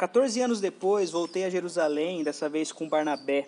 14 0.00 0.40
anos 0.40 0.62
depois, 0.62 1.10
voltei 1.10 1.44
a 1.44 1.50
Jerusalém, 1.50 2.24
dessa 2.24 2.48
vez 2.48 2.72
com 2.72 2.88
Barnabé, 2.88 3.46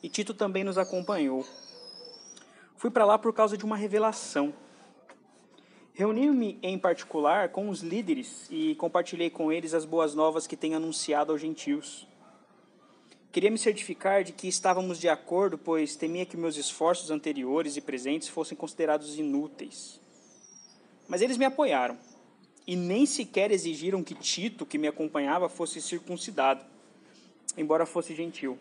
e 0.00 0.08
Tito 0.08 0.32
também 0.32 0.62
nos 0.62 0.78
acompanhou. 0.78 1.44
Fui 2.76 2.92
para 2.92 3.04
lá 3.04 3.18
por 3.18 3.32
causa 3.32 3.58
de 3.58 3.64
uma 3.64 3.76
revelação. 3.76 4.54
Reuni-me 5.92 6.60
em 6.62 6.78
particular 6.78 7.48
com 7.48 7.68
os 7.68 7.80
líderes 7.80 8.46
e 8.48 8.76
compartilhei 8.76 9.30
com 9.30 9.50
eles 9.50 9.74
as 9.74 9.84
boas 9.84 10.14
novas 10.14 10.46
que 10.46 10.56
tenho 10.56 10.76
anunciado 10.76 11.32
aos 11.32 11.40
gentios. 11.40 12.06
Queria 13.32 13.50
me 13.50 13.58
certificar 13.58 14.22
de 14.22 14.30
que 14.30 14.46
estávamos 14.46 14.96
de 14.96 15.08
acordo, 15.08 15.58
pois 15.58 15.96
temia 15.96 16.24
que 16.24 16.36
meus 16.36 16.56
esforços 16.56 17.10
anteriores 17.10 17.76
e 17.76 17.80
presentes 17.80 18.28
fossem 18.28 18.56
considerados 18.56 19.18
inúteis. 19.18 20.00
Mas 21.08 21.20
eles 21.20 21.36
me 21.36 21.46
apoiaram 21.46 21.98
e 22.70 22.76
nem 22.76 23.04
sequer 23.04 23.50
exigiram 23.50 24.00
que 24.00 24.14
Tito, 24.14 24.64
que 24.64 24.78
me 24.78 24.86
acompanhava, 24.86 25.48
fosse 25.48 25.82
circuncidado, 25.82 26.64
embora 27.56 27.84
fosse 27.84 28.14
gentil. 28.14 28.56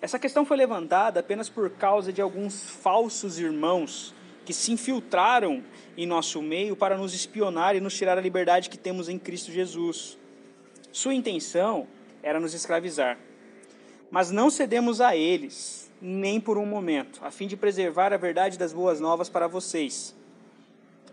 Essa 0.00 0.16
questão 0.16 0.46
foi 0.46 0.56
levantada 0.56 1.18
apenas 1.18 1.48
por 1.48 1.70
causa 1.70 2.12
de 2.12 2.22
alguns 2.22 2.70
falsos 2.70 3.40
irmãos 3.40 4.14
que 4.44 4.52
se 4.52 4.70
infiltraram 4.70 5.64
em 5.96 6.06
nosso 6.06 6.40
meio 6.40 6.76
para 6.76 6.96
nos 6.96 7.14
espionar 7.14 7.74
e 7.74 7.80
nos 7.80 7.96
tirar 7.96 8.16
a 8.16 8.20
liberdade 8.20 8.70
que 8.70 8.78
temos 8.78 9.08
em 9.08 9.18
Cristo 9.18 9.50
Jesus. 9.50 10.16
Sua 10.92 11.12
intenção 11.12 11.88
era 12.22 12.38
nos 12.38 12.54
escravizar. 12.54 13.18
Mas 14.08 14.30
não 14.30 14.50
cedemos 14.50 15.00
a 15.00 15.16
eles, 15.16 15.90
nem 16.00 16.40
por 16.40 16.58
um 16.58 16.64
momento, 16.64 17.18
a 17.24 17.32
fim 17.32 17.48
de 17.48 17.56
preservar 17.56 18.12
a 18.12 18.16
verdade 18.16 18.56
das 18.56 18.72
boas 18.72 19.00
novas 19.00 19.28
para 19.28 19.48
vocês. 19.48 20.14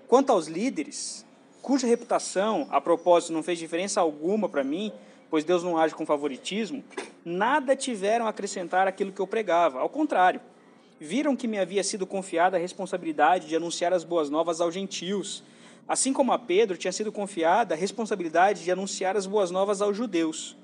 Quanto 0.07 0.31
aos 0.31 0.45
líderes, 0.45 1.25
cuja 1.63 1.87
reputação, 1.87 2.67
a 2.69 2.81
propósito, 2.81 3.31
não 3.31 3.41
fez 3.41 3.57
diferença 3.57 4.01
alguma 4.01 4.49
para 4.49 4.65
mim, 4.65 4.91
pois 5.29 5.45
Deus 5.45 5.63
não 5.63 5.77
age 5.77 5.95
com 5.95 6.05
favoritismo, 6.05 6.83
nada 7.23 7.73
tiveram 7.73 8.27
a 8.27 8.29
acrescentar 8.29 8.85
aquilo 8.85 9.13
que 9.13 9.21
eu 9.21 9.25
pregava. 9.25 9.79
Ao 9.79 9.87
contrário, 9.87 10.41
viram 10.99 11.37
que 11.37 11.47
me 11.47 11.57
havia 11.57 11.81
sido 11.81 12.05
confiada 12.05 12.57
a 12.57 12.59
responsabilidade 12.59 13.47
de 13.47 13.55
anunciar 13.55 13.93
as 13.93 14.03
boas 14.03 14.29
novas 14.29 14.59
aos 14.59 14.73
gentios, 14.73 15.41
assim 15.87 16.11
como 16.11 16.33
a 16.33 16.37
Pedro 16.37 16.75
tinha 16.75 16.91
sido 16.91 17.13
confiada 17.13 17.73
a 17.73 17.77
responsabilidade 17.77 18.61
de 18.61 18.69
anunciar 18.69 19.15
as 19.15 19.25
boas 19.25 19.49
novas 19.49 19.81
aos 19.81 19.95
judeus. 19.95 20.57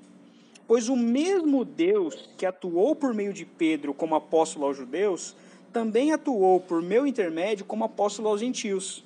Pois 0.68 0.90
o 0.90 0.96
mesmo 0.96 1.64
Deus 1.64 2.28
que 2.36 2.44
atuou 2.44 2.94
por 2.94 3.14
meio 3.14 3.32
de 3.32 3.46
Pedro 3.46 3.94
como 3.94 4.14
apóstolo 4.14 4.66
aos 4.66 4.76
judeus, 4.76 5.34
também 5.72 6.12
atuou 6.12 6.60
por 6.60 6.82
meu 6.82 7.06
intermédio 7.06 7.64
como 7.64 7.84
apóstolo 7.84 8.28
aos 8.28 8.40
gentios. 8.40 9.02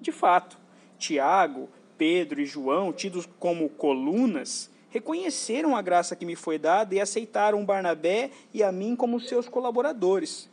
De 0.00 0.10
fato, 0.10 0.58
Tiago, 0.98 1.68
Pedro 1.96 2.40
e 2.40 2.46
João, 2.46 2.92
tidos 2.92 3.28
como 3.38 3.68
colunas, 3.68 4.70
reconheceram 4.90 5.76
a 5.76 5.82
graça 5.82 6.16
que 6.16 6.24
me 6.24 6.36
foi 6.36 6.58
dada 6.58 6.94
e 6.94 7.00
aceitaram 7.00 7.64
Barnabé 7.64 8.30
e 8.52 8.62
a 8.62 8.72
mim 8.72 8.96
como 8.96 9.20
seus 9.20 9.48
colaboradores. 9.48 10.48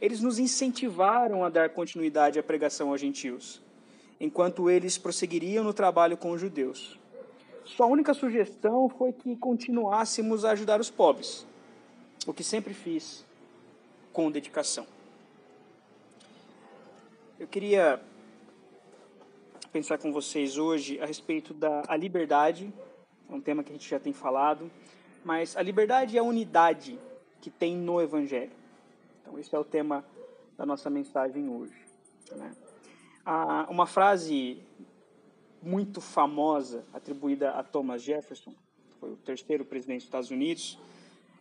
Eles 0.00 0.20
nos 0.20 0.38
incentivaram 0.38 1.44
a 1.44 1.48
dar 1.48 1.70
continuidade 1.70 2.38
à 2.38 2.42
pregação 2.42 2.90
aos 2.90 3.00
gentios, 3.00 3.62
enquanto 4.20 4.68
eles 4.68 4.98
prosseguiriam 4.98 5.64
no 5.64 5.72
trabalho 5.72 6.16
com 6.16 6.32
os 6.32 6.40
judeus. 6.40 6.98
Sua 7.64 7.86
única 7.86 8.12
sugestão 8.12 8.88
foi 8.88 9.12
que 9.12 9.36
continuássemos 9.36 10.44
a 10.44 10.50
ajudar 10.50 10.80
os 10.80 10.90
pobres, 10.90 11.46
o 12.26 12.34
que 12.34 12.44
sempre 12.44 12.74
fiz 12.74 13.24
com 14.12 14.30
dedicação. 14.30 14.86
Eu 17.38 17.48
queria 17.48 18.00
pensar 19.74 19.98
com 19.98 20.12
vocês 20.12 20.56
hoje 20.56 21.00
a 21.00 21.04
respeito 21.04 21.52
da 21.52 21.82
a 21.88 21.96
liberdade, 21.96 22.72
é 23.28 23.34
um 23.34 23.40
tema 23.40 23.64
que 23.64 23.70
a 23.70 23.72
gente 23.72 23.90
já 23.90 23.98
tem 23.98 24.12
falado, 24.12 24.70
mas 25.24 25.56
a 25.56 25.62
liberdade 25.62 26.14
e 26.14 26.18
a 26.18 26.22
unidade 26.22 26.96
que 27.40 27.50
tem 27.50 27.76
no 27.76 28.00
Evangelho. 28.00 28.52
Então, 29.20 29.36
esse 29.36 29.52
é 29.52 29.58
o 29.58 29.64
tema 29.64 30.04
da 30.56 30.64
nossa 30.64 30.88
mensagem 30.88 31.48
hoje. 31.48 31.74
Né? 32.36 32.54
Uma 33.68 33.84
frase 33.84 34.62
muito 35.60 36.00
famosa 36.00 36.84
atribuída 36.92 37.50
a 37.50 37.64
Thomas 37.64 38.00
Jefferson, 38.00 38.54
foi 39.00 39.10
o 39.10 39.16
terceiro 39.16 39.64
presidente 39.64 40.02
dos 40.02 40.06
Estados 40.06 40.30
Unidos, 40.30 40.78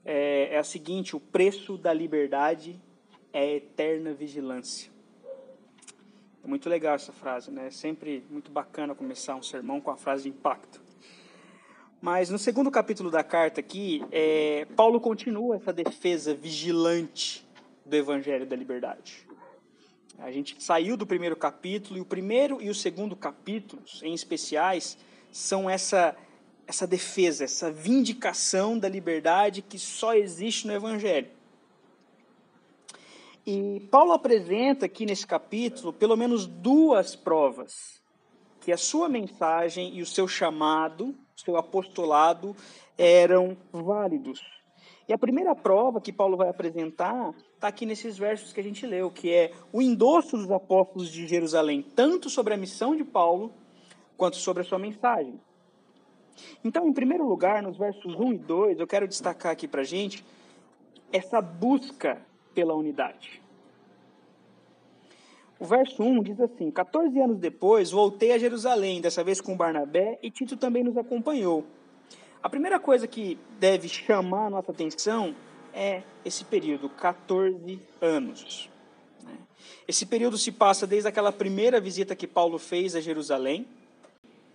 é, 0.04 0.56
é 0.56 0.58
a 0.58 0.64
seguinte: 0.64 1.16
o 1.16 1.20
preço 1.20 1.78
da 1.78 1.94
liberdade 1.94 2.82
é 3.32 3.42
a 3.42 3.56
eterna 3.58 4.12
vigilância. 4.12 4.93
É 6.44 6.48
muito 6.48 6.68
legal 6.68 6.96
essa 6.96 7.14
frase, 7.14 7.50
né? 7.50 7.68
É 7.68 7.72
sempre 7.72 8.26
muito 8.30 8.52
bacana 8.52 8.94
começar 8.94 9.34
um 9.34 9.42
sermão 9.42 9.80
com 9.80 9.90
a 9.90 9.96
frase 9.96 10.24
de 10.24 10.30
impacto. 10.30 10.82
Mas 12.02 12.30
no 12.30 12.38
segundo 12.38 12.70
capítulo 12.70 13.10
da 13.10 13.24
carta 13.24 13.62
aqui, 13.62 14.04
é, 14.12 14.66
Paulo 14.76 15.00
continua 15.00 15.56
essa 15.56 15.72
defesa 15.72 16.34
vigilante 16.34 17.48
do 17.86 17.96
Evangelho 17.96 18.46
da 18.46 18.58
Liberdade. 18.58 19.26
A 20.20 20.30
gente 20.32 20.62
saiu 20.62 20.98
do 20.98 21.08
primeiro 21.08 21.36
capítulo 21.38 21.98
e 21.98 22.02
o 22.02 22.06
primeiro 22.06 22.62
e 22.62 22.70
o 22.70 22.76
segundo 22.76 23.16
capítulos, 23.16 24.02
em 24.04 24.14
especiais, 24.14 24.98
são 25.32 25.70
essa 25.70 26.14
essa 26.66 26.88
defesa, 26.88 27.44
essa 27.44 27.70
vindicação 27.70 28.80
da 28.80 28.88
liberdade 28.88 29.62
que 29.62 29.78
só 29.78 30.14
existe 30.14 30.66
no 30.66 30.74
Evangelho. 30.74 31.28
E 33.46 33.82
Paulo 33.92 34.14
apresenta 34.14 34.86
aqui 34.86 35.06
nesse 35.06 35.28
capítulo 35.28 35.92
pelo 35.92 36.16
menos 36.16 36.46
duas 36.48 37.14
provas 37.16 38.02
que 38.62 38.72
a 38.72 38.78
sua 38.78 39.10
mensagem 39.10 39.94
e 39.98 40.02
o 40.02 40.06
seu 40.06 40.26
chamado, 40.26 41.10
o 41.36 41.40
seu 41.40 41.58
apostolado 41.58 42.56
eram 42.98 43.58
válidos. 43.74 44.42
E 45.06 45.12
a 45.12 45.18
primeira 45.18 45.54
prova 45.54 46.00
que 46.00 46.14
Paulo 46.14 46.38
vai 46.38 46.48
apresentar 46.48 47.36
está 47.54 47.68
aqui 47.68 47.86
nesses 47.86 48.18
versos 48.18 48.54
que 48.54 48.62
a 48.62 48.64
gente 48.64 48.86
leu, 48.88 49.12
que 49.12 49.30
é 49.30 49.52
o 49.74 49.82
endosso 49.82 50.38
dos 50.38 50.50
apóstolos 50.50 51.10
de 51.10 51.28
Jerusalém, 51.28 51.82
tanto 51.82 52.30
sobre 52.30 52.54
a 52.54 52.58
missão 52.58 52.96
de 52.96 53.04
Paulo 53.04 53.52
quanto 54.16 54.38
sobre 54.38 54.62
a 54.62 54.66
sua 54.66 54.80
mensagem. 54.80 55.38
Então, 56.64 56.88
em 56.88 56.94
primeiro 56.94 57.28
lugar, 57.28 57.62
nos 57.62 57.78
versos 57.78 58.16
1 58.16 58.34
e 58.34 58.38
2, 58.38 58.80
eu 58.80 58.88
quero 58.88 59.06
destacar 59.06 59.52
aqui 59.52 59.68
para 59.68 59.82
a 59.82 59.86
gente 59.86 60.26
essa 61.12 61.42
busca 61.42 62.26
pela 62.54 62.74
unidade. 62.74 63.42
O 65.60 65.66
verso 65.66 66.04
1 66.04 66.24
diz 66.24 66.40
assim: 66.42 66.70
14 66.70 67.18
anos 67.20 67.40
depois, 67.40 67.92
voltei 67.92 68.34
a 68.34 68.38
Jerusalém, 68.38 69.00
dessa 69.00 69.24
vez 69.24 69.40
com 69.40 69.56
Barnabé, 69.56 70.20
e 70.22 70.30
Tito 70.30 70.58
também 70.58 70.84
nos 70.84 70.98
acompanhou. 70.98 71.66
A 72.42 72.50
primeira 72.50 72.78
coisa 72.80 73.08
que 73.08 73.40
deve 73.60 73.88
chamar 73.88 74.48
a 74.48 74.50
nossa 74.50 74.72
atenção 74.72 75.34
é 75.74 76.04
esse 76.26 76.44
período, 76.44 76.90
14 76.90 77.80
anos. 78.02 78.70
Né? 79.24 79.38
Esse 79.88 80.06
período 80.06 80.38
se 80.38 80.52
passa 80.52 80.86
desde 80.86 81.08
aquela 81.08 81.32
primeira 81.32 81.80
visita 81.80 82.14
que 82.14 82.28
Paulo 82.28 82.60
fez 82.60 82.96
a 82.96 83.00
Jerusalém. 83.00 83.66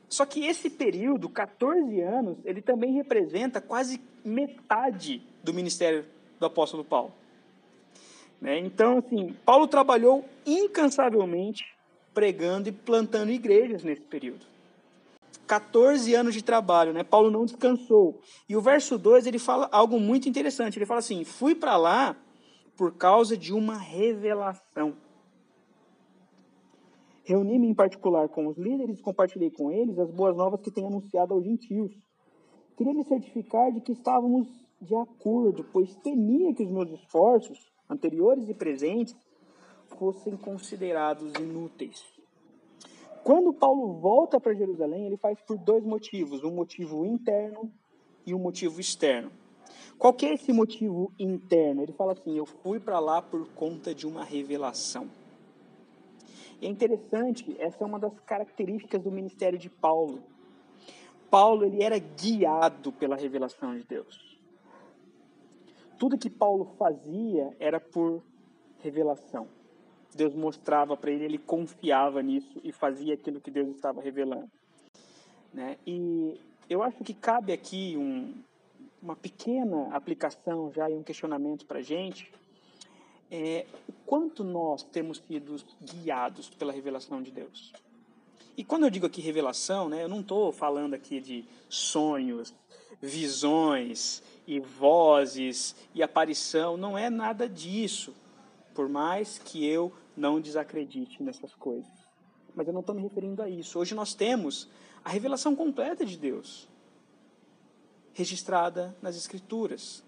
Só 0.09 0.27
que 0.27 0.45
esse 0.45 0.69
período, 0.69 1.29
14 1.31 2.01
anos, 2.03 2.37
ele 2.45 2.61
também 2.61 2.93
representa 2.93 3.61
quase 3.61 4.01
metade 4.23 5.23
do 5.43 5.55
ministério 5.55 6.05
do 6.39 6.45
apóstolo 6.45 6.85
Paulo. 6.85 7.15
Né? 8.41 8.59
Então, 8.59 8.99
assim, 8.99 9.35
Paulo 9.45 9.67
trabalhou 9.67 10.25
incansavelmente 10.47 11.65
pregando 12.15 12.69
e 12.69 12.73
plantando 12.73 13.31
igrejas 13.31 13.85
nesse 13.85 14.03
período. 14.03 14.45
14 15.47 16.15
anos 16.15 16.35
de 16.35 16.43
trabalho, 16.43 16.93
né? 16.93 17.03
Paulo 17.03 17.31
não 17.31 17.45
descansou. 17.45 18.21
E 18.49 18.57
o 18.57 18.61
verso 18.61 18.99
2, 18.99 19.27
ele 19.27 19.39
fala 19.39 19.69
algo 19.73 19.99
muito 19.99 20.29
interessante. 20.29 20.79
Ele 20.79 20.85
fala 20.85 21.01
assim: 21.01 21.25
"Fui 21.25 21.55
para 21.55 21.77
lá 21.77 22.17
por 22.79 22.95
causa 22.95 23.37
de 23.37 23.53
uma 23.53 23.77
revelação. 23.77 24.95
Reuni-me 27.25 27.67
em 27.69 27.75
particular 27.75 28.29
com 28.29 28.47
os 28.47 28.57
líderes, 28.57 29.01
compartilhei 29.01 29.51
com 29.51 29.71
eles 29.71 29.99
as 29.99 30.11
boas 30.11 30.37
novas 30.37 30.61
que 30.61 30.71
tenho 30.71 30.87
anunciado 30.87 31.35
aos 31.35 31.45
gentios. 31.45 31.93
Queria 32.77 32.95
me 32.95 33.05
certificar 33.05 33.73
de 33.73 33.81
que 33.81 33.93
estávamos 33.93 34.47
de 34.81 34.95
acordo, 34.95 35.65
pois 35.73 35.95
temia 35.97 36.55
que 36.55 36.63
os 36.63 36.71
meus 36.71 36.91
esforços 36.93 37.59
anteriores 37.89 38.49
e 38.49 38.55
presentes, 38.55 39.17
fossem 39.99 40.37
considerados 40.37 41.33
inúteis. 41.35 42.05
Quando 43.25 43.53
Paulo 43.53 43.95
volta 43.95 44.41
para 44.41 44.55
Jerusalém, 44.55 45.07
ele 45.07 45.17
faz 45.17 45.41
por 45.41 45.59
dois 45.59 45.85
motivos: 45.85 46.45
um 46.45 46.51
motivo 46.51 47.05
interno 47.05 47.71
e 48.25 48.35
um 48.35 48.39
motivo 48.39 48.81
externo. 48.81 49.31
Qual 49.99 50.13
que 50.13 50.27
é 50.27 50.35
esse 50.35 50.53
motivo 50.53 51.13
interno? 51.19 51.83
Ele 51.83 51.93
fala 51.93 52.13
assim: 52.13 52.37
Eu 52.37 52.47
fui 52.47 52.79
para 52.79 52.99
lá 52.99 53.21
por 53.21 53.49
conta 53.55 53.95
de 53.95 54.07
uma 54.07 54.25
revelação. 54.25 55.09
E 56.61 56.67
é 56.67 56.69
interessante, 56.69 57.57
essa 57.59 57.85
é 57.85 57.87
uma 57.87 57.99
das 57.99 58.19
características 58.21 59.03
do 59.03 59.11
ministério 59.11 59.59
de 59.59 59.71
Paulo. 59.71 60.23
Paulo 61.31 61.65
ele 61.65 61.83
era 61.83 61.99
guiado 61.99 62.93
pela 62.93 63.17
revelação 63.17 63.77
de 63.77 63.85
Deus. 63.85 64.28
Tudo 65.99 66.17
que 66.17 66.31
Paulo 66.31 66.75
fazia 66.79 67.55
era 67.59 67.81
por 67.81 68.23
revelação. 68.83 69.49
Deus 70.15 70.35
mostrava 70.35 70.97
para 70.97 71.11
ele, 71.11 71.25
ele 71.25 71.39
confiava 71.39 72.23
nisso 72.23 72.61
e 72.65 72.73
fazia 72.73 73.15
aquilo 73.15 73.41
que 73.41 73.51
Deus 73.51 73.69
estava 73.69 74.01
revelando. 74.01 74.51
Né? 75.53 75.77
E 75.87 76.41
eu 76.69 76.83
acho 76.83 77.03
que 77.05 77.13
cabe 77.13 77.53
aqui 77.53 77.97
um, 77.97 78.35
uma 79.03 79.17
pequena 79.17 79.95
aplicação 79.95 80.73
já 80.73 80.89
e 80.91 80.95
um 80.95 81.03
questionamento 81.03 81.67
para 81.67 81.81
a 81.81 81.83
gente. 81.83 82.33
É, 83.31 83.67
o 83.89 83.93
quanto 84.07 84.43
nós 84.43 84.83
temos 84.83 85.19
sido 85.19 85.57
guiados 85.83 86.49
pela 86.49 86.73
revelação 86.73 87.23
de 87.23 87.31
Deus. 87.31 87.73
E 88.57 88.65
quando 88.65 88.85
eu 88.85 88.91
digo 88.91 89.07
aqui 89.07 89.21
revelação, 89.21 89.89
né, 89.89 90.03
eu 90.03 90.09
não 90.09 90.21
estou 90.21 90.51
falando 90.51 90.95
aqui 90.95 91.21
de 91.21 91.45
sonhos, 91.69 92.55
visões 93.01 94.23
e 94.47 94.59
vozes 94.61 95.77
e 95.95 96.03
aparição, 96.03 96.77
não 96.77 96.97
é 96.97 97.11
nada 97.11 97.49
disso, 97.49 98.15
por 98.75 98.89
mais 98.89 99.39
que 99.39 99.65
eu 99.67 99.93
não 100.17 100.41
desacredite 100.41 101.23
nessas 101.23 101.55
coisas. 101.55 101.91
Mas 102.55 102.67
eu 102.67 102.73
não 102.73 102.81
estou 102.81 102.95
me 102.95 103.03
referindo 103.03 103.43
a 103.43 103.49
isso. 103.49 103.79
Hoje 103.79 103.95
nós 103.95 104.15
temos 104.15 104.69
a 105.05 105.11
revelação 105.11 105.55
completa 105.55 106.05
de 106.05 106.17
Deus, 106.17 106.69
registrada 108.13 108.97
nas 109.01 109.17
Escrituras. 109.17 110.03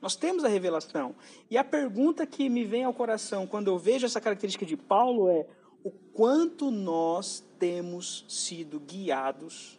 Nós 0.00 0.16
temos 0.16 0.44
a 0.44 0.48
revelação. 0.48 1.14
E 1.48 1.56
a 1.56 1.62
pergunta 1.62 2.26
que 2.26 2.48
me 2.48 2.64
vem 2.64 2.84
ao 2.84 2.92
coração 2.92 3.46
quando 3.46 3.68
eu 3.68 3.78
vejo 3.78 4.04
essa 4.04 4.20
característica 4.20 4.66
de 4.66 4.76
Paulo 4.76 5.28
é: 5.28 5.46
o 5.84 5.90
quanto 5.90 6.70
nós 6.70 7.44
temos 7.58 8.24
sido 8.28 8.80
guiados 8.80 9.78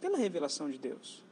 pela 0.00 0.18
revelação 0.18 0.68
de 0.68 0.78
Deus? 0.78 1.23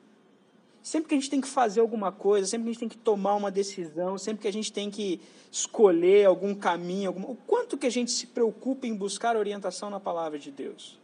Sempre 0.83 1.09
que 1.09 1.15
a 1.15 1.19
gente 1.19 1.31
tem 1.31 1.41
que 1.41 1.47
fazer 1.47 1.81
alguma 1.81 2.11
coisa, 2.11 2.47
sempre 2.47 2.65
que 2.65 2.71
a 2.71 2.73
gente 2.73 2.81
tem 2.81 2.89
que 2.89 2.99
tomar 2.99 3.37
uma 3.37 3.51
decisão, 3.51 4.19
sempre 4.19 4.43
que 4.43 4.49
a 4.49 4.53
gente 4.53 4.73
tem 4.73 4.91
que 4.91 5.21
escolher 5.51 6.27
algum 6.27 6.55
caminho, 6.55 7.11
algum... 7.11 7.23
o 7.31 7.37
quanto 7.47 7.79
que 7.79 7.87
a 7.87 7.91
gente 7.91 8.11
se 8.11 8.27
preocupa 8.27 8.87
em 8.87 8.95
buscar 8.95 9.37
orientação 9.37 9.89
na 9.89 10.01
palavra 10.01 10.39
de 10.39 10.51
Deus? 10.51 10.99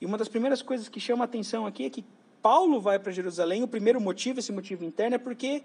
E 0.00 0.06
uma 0.06 0.16
das 0.16 0.28
primeiras 0.28 0.62
coisas 0.62 0.88
que 0.88 0.98
chama 0.98 1.24
a 1.24 1.26
atenção 1.26 1.66
aqui 1.66 1.84
é 1.84 1.90
que 1.90 2.04
Paulo 2.40 2.80
vai 2.80 2.98
para 2.98 3.12
Jerusalém, 3.12 3.62
o 3.62 3.68
primeiro 3.68 4.00
motivo, 4.00 4.40
esse 4.40 4.50
motivo 4.50 4.84
interno, 4.84 5.16
é 5.16 5.18
porque 5.18 5.62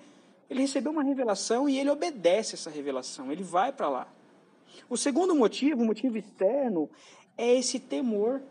ele 0.50 0.62
recebeu 0.62 0.92
uma 0.92 1.04
revelação 1.04 1.68
e 1.68 1.80
ele 1.80 1.90
obedece 1.90 2.56
essa 2.56 2.70
revelação, 2.70 3.32
ele 3.32 3.44
vai 3.44 3.72
para 3.72 3.90
lá. 3.90 4.08
O 4.90 4.98
segundo 4.98 5.34
motivo, 5.34 5.82
o 5.82 5.86
motivo 5.86 6.18
externo, 6.18 6.90
é 7.38 7.56
esse 7.56 7.80
temor. 7.80 8.42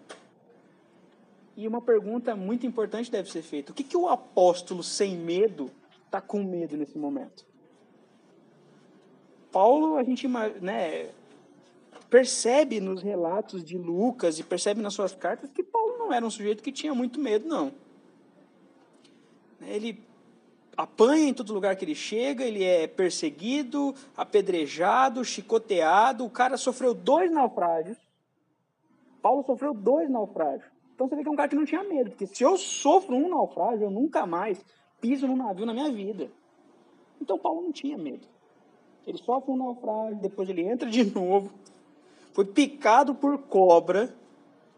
E 1.57 1.67
uma 1.67 1.81
pergunta 1.81 2.37
muito 2.37 2.67
importante 2.67 3.11
deve 3.11 3.31
ser 3.31 3.43
feita: 3.43 3.73
o 3.73 3.75
que, 3.75 3.83
que 3.83 3.97
o 3.97 4.09
apóstolo 4.09 4.83
sem 4.83 5.17
medo 5.17 5.71
está 6.05 6.21
com 6.21 6.43
medo 6.43 6.77
nesse 6.77 6.99
momento? 6.99 7.47
Paulo, 9.51 9.97
a 9.97 10.05
gente 10.05 10.29
né, 10.29 11.11
percebe 12.11 12.79
nos 12.79 13.03
relatos 13.03 13.65
de 13.65 13.79
Lucas 13.79 14.39
e 14.39 14.43
percebe 14.43 14.83
nas 14.83 14.93
suas 14.93 15.15
cartas 15.15 15.51
que 15.51 15.63
Paulo 15.63 15.97
não 15.97 16.13
era 16.13 16.27
um 16.27 16.31
sujeito 16.31 16.63
que 16.63 16.71
tinha 16.71 16.95
muito 16.95 17.19
medo, 17.19 17.49
não. 17.49 17.73
Ele 19.63 20.05
apanha 20.77 21.31
em 21.31 21.35
todo 21.35 21.55
lugar 21.55 21.75
que 21.75 21.87
ele 21.87 21.95
chega, 21.95 22.45
ele 22.45 22.63
é 22.63 22.87
perseguido, 22.87 23.95
apedrejado, 24.15 25.25
chicoteado. 25.25 26.27
O 26.27 26.31
cara 26.31 26.59
sofreu 26.59 26.93
dois 26.93 27.33
naufrágios. 27.33 27.97
Paulo 29.23 29.43
sofreu 29.43 29.73
dois 29.73 30.11
naufrágios. 30.11 30.76
Então 30.97 31.07
você 31.07 31.15
vê 31.15 31.23
que 31.23 31.29
é 31.29 31.31
um 31.31 31.37
cara 31.37 31.49
que 31.51 31.55
não 31.55 31.67
tinha 31.67 31.85
medo, 31.85 32.09
porque 32.09 32.27
se 32.27 32.43
eu 32.43 32.57
sofro 32.57 33.15
um 33.15 33.29
naufrágio, 33.29 33.85
eu 33.85 33.91
nunca 33.91 34.25
mais 34.25 34.65
piso 34.99 35.27
num 35.27 35.37
navio 35.37 35.67
na 35.67 35.75
minha 35.75 35.93
vida. 35.93 36.31
Então 37.21 37.39
Paulo 37.39 37.61
não 37.61 37.71
tinha 37.71 37.99
medo. 37.99 38.27
Ele 39.07 39.19
sofre 39.19 39.53
um 39.53 39.59
naufrágio, 39.59 40.17
depois 40.17 40.49
ele 40.49 40.63
entra 40.63 40.89
de 40.89 41.05
novo, 41.15 41.53
foi 42.33 42.47
picado 42.47 43.15
por 43.15 43.37
cobra. 43.37 44.17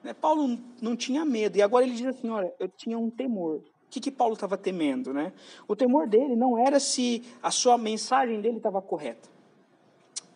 Né? 0.02 0.12
Paulo 0.12 0.58
não 0.82 0.96
tinha 0.96 1.24
medo. 1.24 1.56
E 1.56 1.62
agora 1.62 1.86
ele 1.86 1.94
diz 1.94 2.06
assim: 2.06 2.28
olha, 2.30 2.52
eu 2.58 2.68
tinha 2.68 2.98
um 2.98 3.08
temor. 3.08 3.58
O 3.58 3.90
que, 3.90 4.00
que 4.00 4.10
Paulo 4.10 4.34
estava 4.34 4.58
temendo? 4.58 5.14
Né? 5.14 5.32
O 5.68 5.76
temor 5.76 6.08
dele 6.08 6.34
não 6.34 6.58
era 6.58 6.80
se 6.80 7.22
a 7.40 7.52
sua 7.52 7.78
mensagem 7.78 8.40
dele 8.40 8.56
estava 8.56 8.82
correta. 8.82 9.28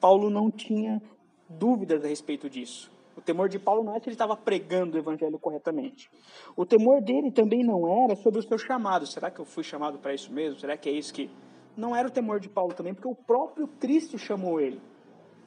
Paulo 0.01 0.31
não 0.31 0.49
tinha 0.49 1.03
dúvidas 1.49 2.05
a 2.05 2.09
respeito 2.09 2.49
disso. 2.49 2.92
O 3.17 3.21
temor 3.21 3.49
de 3.49 3.59
Paulo 3.59 3.85
não 3.85 3.95
é 3.95 4.01
se 4.01 4.07
ele 4.07 4.15
estava 4.15 4.37
pregando 4.37 4.97
o 4.97 4.99
evangelho 4.99 5.39
corretamente. 5.39 6.11
O 6.57 6.65
temor 6.65 7.03
dele 7.03 7.31
também 7.31 7.63
não 7.63 7.87
era 8.05 8.17
sobre 8.17 8.41
o 8.41 8.43
seu 8.43 8.59
chamado. 8.59 9.07
Será 9.07 9.31
que 9.31 9.41
eu 9.41 9.45
fui 9.45 9.63
chamado 9.63 9.99
para 9.99 10.15
isso 10.15 10.33
mesmo? 10.33 10.59
Será 10.59 10.77
que 10.77 10.89
é 10.89 10.93
isso 10.93 11.13
que. 11.13 11.31
Não 11.75 11.97
era 11.97 12.07
o 12.07 12.11
temor 12.11 12.39
de 12.39 12.51
Paulo 12.51 12.75
também, 12.75 12.93
porque 12.93 13.09
o 13.09 13.15
próprio 13.15 13.67
Cristo 13.67 14.19
chamou 14.19 14.61
ele 14.61 14.79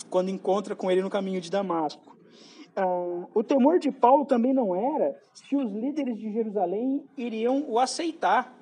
quando 0.09 0.29
encontra 0.29 0.75
com 0.75 0.89
ele 0.89 1.01
no 1.01 1.09
caminho 1.09 1.39
de 1.39 1.51
Damasco. 1.51 2.15
Ah, 2.75 2.85
o 3.33 3.43
temor 3.43 3.79
de 3.79 3.91
Paulo 3.91 4.25
também 4.25 4.53
não 4.53 4.75
era 4.75 5.15
se 5.33 5.55
os 5.55 5.71
líderes 5.71 6.17
de 6.17 6.31
Jerusalém 6.31 7.05
iriam 7.17 7.63
o 7.67 7.79
aceitar. 7.79 8.53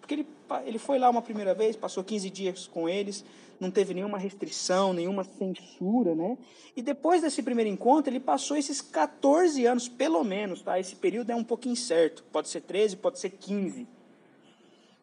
Porque 0.00 0.14
ele, 0.14 0.26
ele 0.64 0.78
foi 0.78 0.98
lá 0.98 1.10
uma 1.10 1.22
primeira 1.22 1.54
vez, 1.54 1.76
passou 1.76 2.02
15 2.02 2.30
dias 2.30 2.66
com 2.66 2.88
eles, 2.88 3.24
não 3.62 3.70
teve 3.70 3.94
nenhuma 3.94 4.18
restrição, 4.18 4.92
nenhuma 4.92 5.22
censura, 5.22 6.16
né? 6.16 6.36
E 6.76 6.82
depois 6.82 7.22
desse 7.22 7.40
primeiro 7.44 7.70
encontro, 7.70 8.10
ele 8.12 8.18
passou 8.18 8.56
esses 8.56 8.80
14 8.80 9.64
anos, 9.64 9.88
pelo 9.88 10.24
menos, 10.24 10.62
tá? 10.62 10.80
Esse 10.80 10.96
período 10.96 11.30
é 11.30 11.36
um 11.36 11.44
pouco 11.44 11.68
incerto, 11.68 12.24
pode 12.32 12.48
ser 12.48 12.62
13, 12.62 12.96
pode 12.96 13.20
ser 13.20 13.30
15. 13.30 13.86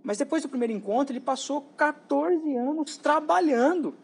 Mas 0.03 0.17
depois 0.17 0.43
do 0.43 0.49
primeiro 0.49 0.73
encontro, 0.73 1.13
ele 1.13 1.21
passou 1.21 1.61
14 1.77 2.53
anos 2.57 2.97
trabalhando 2.97 3.95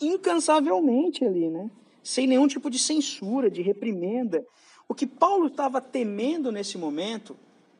incansavelmente 0.00 1.24
ali, 1.24 1.48
né? 1.48 1.70
Sem 2.02 2.26
nenhum 2.26 2.48
tipo 2.48 2.68
de 2.68 2.78
censura, 2.78 3.48
de 3.48 3.62
reprimenda. 3.62 4.44
O 4.88 4.94
que 4.96 5.06
Paulo 5.06 5.46
estava 5.46 5.80
temendo 5.80 6.50
nesse 6.50 6.76
momento 6.76 7.36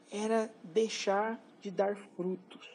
era 0.09 0.49
deixar 0.63 1.45
de 1.61 1.69
dar 1.73 1.97
frutos. 2.17 2.74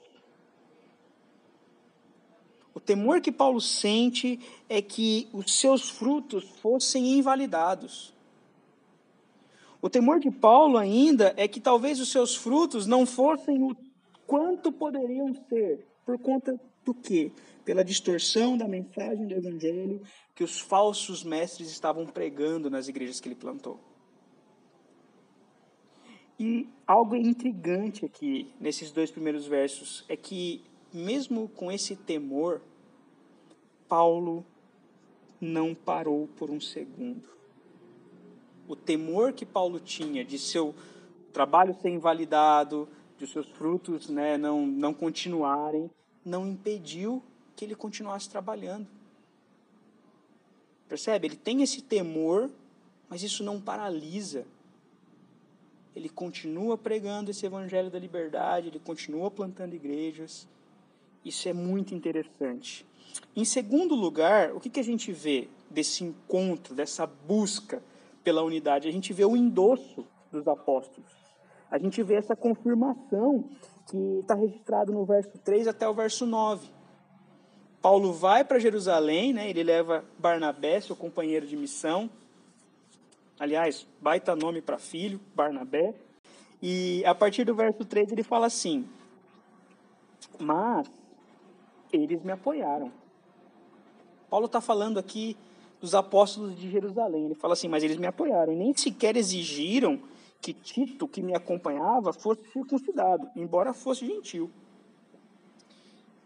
O 2.79 2.81
temor 2.81 3.19
que 3.19 3.29
Paulo 3.29 3.59
sente 3.59 4.39
é 4.69 4.81
que 4.81 5.27
os 5.33 5.59
seus 5.59 5.89
frutos 5.89 6.45
fossem 6.61 7.17
invalidados. 7.17 8.13
O 9.81 9.89
temor 9.89 10.21
de 10.21 10.31
Paulo 10.31 10.77
ainda 10.77 11.33
é 11.35 11.45
que 11.45 11.59
talvez 11.59 11.99
os 11.99 12.09
seus 12.09 12.37
frutos 12.37 12.87
não 12.87 13.05
fossem 13.05 13.61
o 13.61 13.75
quanto 14.25 14.71
poderiam 14.71 15.33
ser, 15.49 15.85
por 16.05 16.17
conta 16.19 16.57
do 16.85 16.93
quê? 16.93 17.33
Pela 17.65 17.83
distorção 17.83 18.57
da 18.57 18.65
mensagem 18.65 19.27
do 19.27 19.33
evangelho 19.33 20.01
que 20.33 20.45
os 20.45 20.61
falsos 20.61 21.21
mestres 21.21 21.69
estavam 21.69 22.05
pregando 22.05 22.69
nas 22.69 22.87
igrejas 22.87 23.19
que 23.19 23.27
ele 23.27 23.35
plantou. 23.35 23.77
E 26.39 26.65
algo 26.87 27.13
intrigante 27.13 28.05
aqui 28.05 28.53
nesses 28.57 28.89
dois 28.89 29.11
primeiros 29.11 29.45
versos 29.45 30.05
é 30.07 30.15
que 30.15 30.63
mesmo 30.93 31.47
com 31.49 31.71
esse 31.71 31.95
temor, 31.95 32.61
Paulo 33.89 34.45
não 35.41 35.73
parou 35.73 36.29
por 36.37 36.51
um 36.51 36.61
segundo. 36.61 37.27
O 38.67 38.75
temor 38.75 39.33
que 39.33 39.45
Paulo 39.45 39.79
tinha 39.79 40.23
de 40.23 40.37
seu 40.37 40.75
trabalho 41.33 41.75
ser 41.81 41.89
invalidado, 41.89 42.87
de 43.17 43.25
seus 43.25 43.47
frutos 43.49 44.07
né, 44.07 44.37
não, 44.37 44.65
não 44.65 44.93
continuarem, 44.93 45.89
não 46.23 46.47
impediu 46.47 47.23
que 47.55 47.65
ele 47.65 47.75
continuasse 47.75 48.29
trabalhando. 48.29 48.87
Percebe? 50.87 51.27
Ele 51.27 51.35
tem 51.35 51.61
esse 51.61 51.81
temor, 51.81 52.49
mas 53.09 53.23
isso 53.23 53.43
não 53.43 53.59
paralisa. 53.59 54.45
Ele 55.95 56.09
continua 56.09 56.77
pregando 56.77 57.31
esse 57.31 57.45
evangelho 57.45 57.89
da 57.89 57.99
liberdade, 57.99 58.67
ele 58.67 58.79
continua 58.79 59.31
plantando 59.31 59.73
igrejas. 59.73 60.47
Isso 61.25 61.49
é 61.49 61.53
muito 61.53 61.93
interessante. 61.93 62.85
Em 63.35 63.45
segundo 63.45 63.95
lugar, 63.95 64.53
o 64.53 64.59
que, 64.59 64.69
que 64.69 64.79
a 64.79 64.83
gente 64.83 65.11
vê 65.11 65.47
desse 65.69 66.03
encontro, 66.03 66.73
dessa 66.73 67.05
busca 67.05 67.81
pela 68.23 68.43
unidade? 68.43 68.87
A 68.87 68.91
gente 68.91 69.13
vê 69.13 69.25
o 69.25 69.35
endosso 69.35 70.05
dos 70.31 70.47
apóstolos. 70.47 71.09
A 71.69 71.77
gente 71.77 72.01
vê 72.01 72.15
essa 72.15 72.35
confirmação 72.35 73.49
que 73.89 74.19
está 74.21 74.35
registrado 74.35 74.91
no 74.91 75.05
verso 75.05 75.37
3 75.43 75.67
até 75.67 75.87
o 75.87 75.93
verso 75.93 76.25
9. 76.25 76.67
Paulo 77.81 78.11
vai 78.11 78.43
para 78.43 78.59
Jerusalém, 78.59 79.33
né? 79.33 79.49
ele 79.49 79.63
leva 79.63 80.03
Barnabé, 80.17 80.81
seu 80.81 80.95
companheiro 80.95 81.47
de 81.47 81.55
missão. 81.55 82.09
Aliás, 83.39 83.87
baita 84.01 84.35
nome 84.35 84.61
para 84.61 84.77
filho, 84.77 85.19
Barnabé. 85.33 85.95
E 86.61 87.03
a 87.05 87.15
partir 87.15 87.45
do 87.45 87.55
verso 87.55 87.85
3 87.85 88.11
ele 88.11 88.23
fala 88.23 88.47
assim: 88.47 88.85
Mas 90.37 90.89
eles 91.91 92.23
me 92.23 92.31
apoiaram. 92.31 92.91
Paulo 94.29 94.45
está 94.45 94.61
falando 94.61 94.99
aqui 94.99 95.35
dos 95.81 95.95
apóstolos 95.95 96.55
de 96.55 96.69
Jerusalém. 96.69 97.25
Ele 97.25 97.35
fala 97.35 97.53
assim: 97.53 97.67
Mas 97.67 97.83
eles 97.83 97.97
me 97.97 98.07
apoiaram. 98.07 98.53
E 98.53 98.55
nem 98.55 98.73
sequer 98.75 99.15
exigiram 99.15 99.99
que 100.41 100.53
Tito, 100.53 101.07
que 101.07 101.21
me 101.21 101.35
acompanhava, 101.35 102.13
fosse 102.13 102.41
circuncidado, 102.51 103.29
embora 103.35 103.73
fosse 103.73 104.05
gentil. 104.05 104.49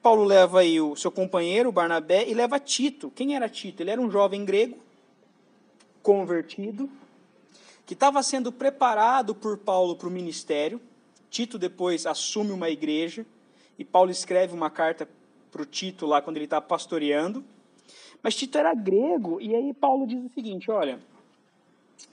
Paulo 0.01 0.23
leva 0.23 0.59
aí 0.59 0.81
o 0.81 0.95
seu 0.95 1.11
companheiro, 1.11 1.71
Barnabé, 1.71 2.29
e 2.29 2.33
leva 2.33 2.59
Tito. 2.59 3.09
Quem 3.09 3.35
era 3.35 3.47
Tito? 3.47 3.81
Ele 3.81 3.89
era 3.89 4.01
um 4.01 4.11
jovem 4.11 4.43
grego, 4.43 4.77
convertido, 6.01 6.89
que 7.85 7.93
estava 7.93 8.21
sendo 8.21 8.51
preparado 8.51 9.33
por 9.33 9.57
Paulo 9.57 9.95
para 9.95 10.07
o 10.07 10.11
ministério. 10.11 10.79
Tito 11.29 11.57
depois 11.57 12.05
assume 12.05 12.51
uma 12.51 12.69
igreja 12.69 13.25
e 13.79 13.85
Paulo 13.85 14.11
escreve 14.11 14.53
uma 14.53 14.69
carta 14.69 15.07
para 15.53 15.61
o 15.61 15.65
Tito 15.65 16.07
lá 16.07 16.19
quando 16.19 16.37
ele 16.37 16.45
está 16.45 16.59
pastoreando. 16.59 17.45
Mas 18.23 18.35
Tito 18.35 18.57
era 18.57 18.73
grego 18.73 19.39
e 19.39 19.55
aí 19.55 19.73
Paulo 19.73 20.07
diz 20.07 20.19
o 20.25 20.33
seguinte: 20.33 20.71
olha, 20.71 20.99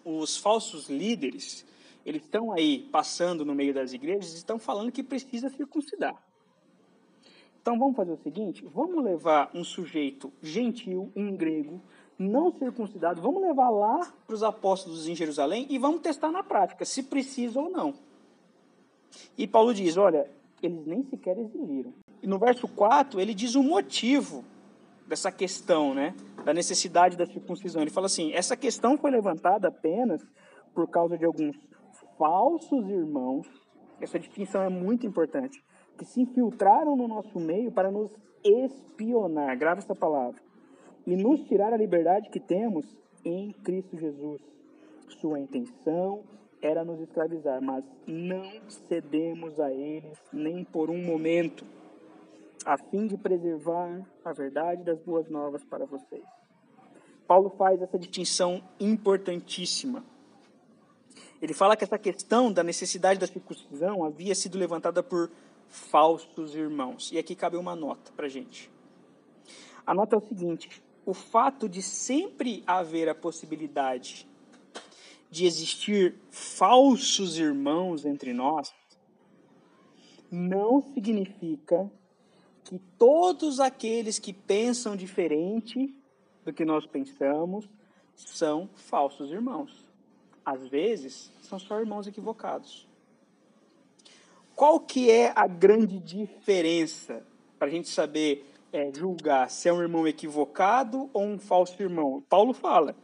os 0.04 0.37
falsos 0.37 0.90
líderes 0.90 1.64
eles 2.04 2.23
estão 2.23 2.52
aí 2.52 2.88
passando 2.90 3.44
no 3.44 3.54
meio 3.54 3.75
das 3.75 3.92
igrejas 3.92 4.32
e 4.32 4.37
estão 4.37 4.59
falando 4.59 4.92
que 4.92 5.02
precisa 5.02 5.49
circuncidar. 5.49 6.14
Então 7.61 7.78
vamos 7.78 7.97
fazer 7.97 8.12
o 8.12 8.18
seguinte: 8.23 8.64
vamos 8.66 9.02
levar 9.02 9.50
um 9.54 9.64
sujeito 9.64 10.32
gentil, 10.42 11.11
um 11.16 11.35
grego, 11.35 11.80
não 12.18 12.52
circuncidado, 12.52 13.23
vamos 13.23 13.42
levar 13.42 13.70
lá 13.70 14.12
para 14.26 14.35
os 14.35 14.42
apóstolos 14.42 15.09
em 15.09 15.14
Jerusalém 15.14 15.66
e 15.70 15.78
vamos 15.78 16.02
testar 16.02 16.30
na 16.30 16.42
prática, 16.42 16.85
se 16.85 17.02
precisa 17.02 17.59
ou 17.59 17.70
não. 17.70 17.94
E 19.37 19.47
Paulo 19.47 19.73
diz: 19.75 19.97
olha, 19.97 20.28
eles 20.62 20.87
nem 20.87 21.02
sequer 21.04 21.38
exigiram. 21.38 21.92
No 22.22 22.38
verso 22.38 22.68
4, 22.68 23.20
ele 23.20 23.34
diz 23.34 23.54
o 23.54 23.62
motivo 23.62 24.44
dessa 25.06 25.32
questão, 25.32 25.94
né? 25.94 26.14
Da 26.44 26.52
necessidade 26.52 27.16
da 27.16 27.26
circuncisão. 27.26 27.82
Ele 27.82 27.90
fala 27.90 28.06
assim: 28.06 28.32
essa 28.32 28.56
questão 28.56 28.96
foi 28.96 29.10
levantada 29.10 29.68
apenas 29.68 30.22
por 30.74 30.88
causa 30.88 31.16
de 31.16 31.24
alguns 31.24 31.56
falsos 32.18 32.88
irmãos. 32.88 33.46
Essa 34.00 34.18
distinção 34.18 34.62
é 34.62 34.68
muito 34.68 35.06
importante 35.06 35.62
que 35.98 36.04
se 36.04 36.22
infiltraram 36.22 36.96
no 36.96 37.06
nosso 37.06 37.38
meio 37.38 37.70
para 37.70 37.90
nos 37.90 38.10
espionar, 38.42 39.56
grava 39.58 39.80
essa 39.80 39.94
palavra, 39.94 40.40
e 41.06 41.14
nos 41.14 41.42
tirar 41.42 41.74
a 41.74 41.76
liberdade 41.76 42.30
que 42.30 42.40
temos 42.40 42.86
em 43.24 43.52
Cristo 43.52 43.98
Jesus. 43.98 44.40
Sua 45.20 45.38
intenção 45.38 46.22
era 46.62 46.84
nos 46.84 47.00
escravizar, 47.00 47.60
mas 47.62 47.84
não 48.06 48.50
cedemos 48.68 49.58
a 49.58 49.70
eles 49.72 50.18
nem 50.32 50.64
por 50.64 50.88
um 50.90 51.02
momento, 51.04 51.64
a 52.64 52.76
fim 52.76 53.06
de 53.06 53.16
preservar 53.16 54.02
a 54.24 54.32
verdade 54.32 54.84
das 54.84 54.98
boas 55.00 55.28
novas 55.28 55.64
para 55.64 55.86
vocês. 55.86 56.24
Paulo 57.26 57.50
faz 57.50 57.80
essa 57.80 57.98
distinção 57.98 58.62
importantíssima. 58.78 60.04
Ele 61.40 61.54
fala 61.54 61.76
que 61.76 61.84
essa 61.84 61.98
questão 61.98 62.52
da 62.52 62.62
necessidade 62.62 63.18
da 63.18 63.26
circuncisão 63.26 64.04
havia 64.04 64.34
sido 64.34 64.58
levantada 64.58 65.02
por 65.02 65.30
falsos 65.68 66.54
irmãos. 66.54 67.10
E 67.12 67.18
aqui 67.18 67.34
cabe 67.34 67.56
uma 67.56 67.74
nota 67.74 68.12
para 68.12 68.28
gente. 68.28 68.70
A 69.86 69.94
nota 69.94 70.16
é 70.16 70.18
o 70.18 70.28
seguinte: 70.28 70.82
o 71.06 71.14
fato 71.14 71.68
de 71.68 71.82
sempre 71.82 72.62
haver 72.66 73.08
a 73.08 73.14
possibilidade 73.14 74.28
de 75.30 75.46
existir 75.46 76.16
falsos 76.30 77.38
irmãos 77.38 78.04
entre 78.04 78.32
nós 78.32 78.74
não 80.30 80.82
significa 80.92 81.90
que 82.70 82.78
todos 82.96 83.58
aqueles 83.58 84.20
que 84.20 84.32
pensam 84.32 84.94
diferente 84.94 85.92
do 86.44 86.52
que 86.52 86.64
nós 86.64 86.86
pensamos 86.86 87.68
são 88.14 88.70
falsos 88.76 89.32
irmãos. 89.32 89.84
Às 90.46 90.68
vezes, 90.68 91.32
são 91.42 91.58
só 91.58 91.80
irmãos 91.80 92.06
equivocados. 92.06 92.86
Qual 94.54 94.78
que 94.78 95.10
é 95.10 95.32
a 95.34 95.48
grande 95.48 95.98
diferença 95.98 97.26
para 97.58 97.66
a 97.66 97.70
gente 97.72 97.88
saber 97.88 98.46
é, 98.72 98.92
julgar 98.94 99.50
se 99.50 99.68
é 99.68 99.72
um 99.72 99.82
irmão 99.82 100.06
equivocado 100.06 101.10
ou 101.12 101.24
um 101.24 101.40
falso 101.40 101.82
irmão? 101.82 102.22
Paulo 102.28 102.52
fala 102.52 102.94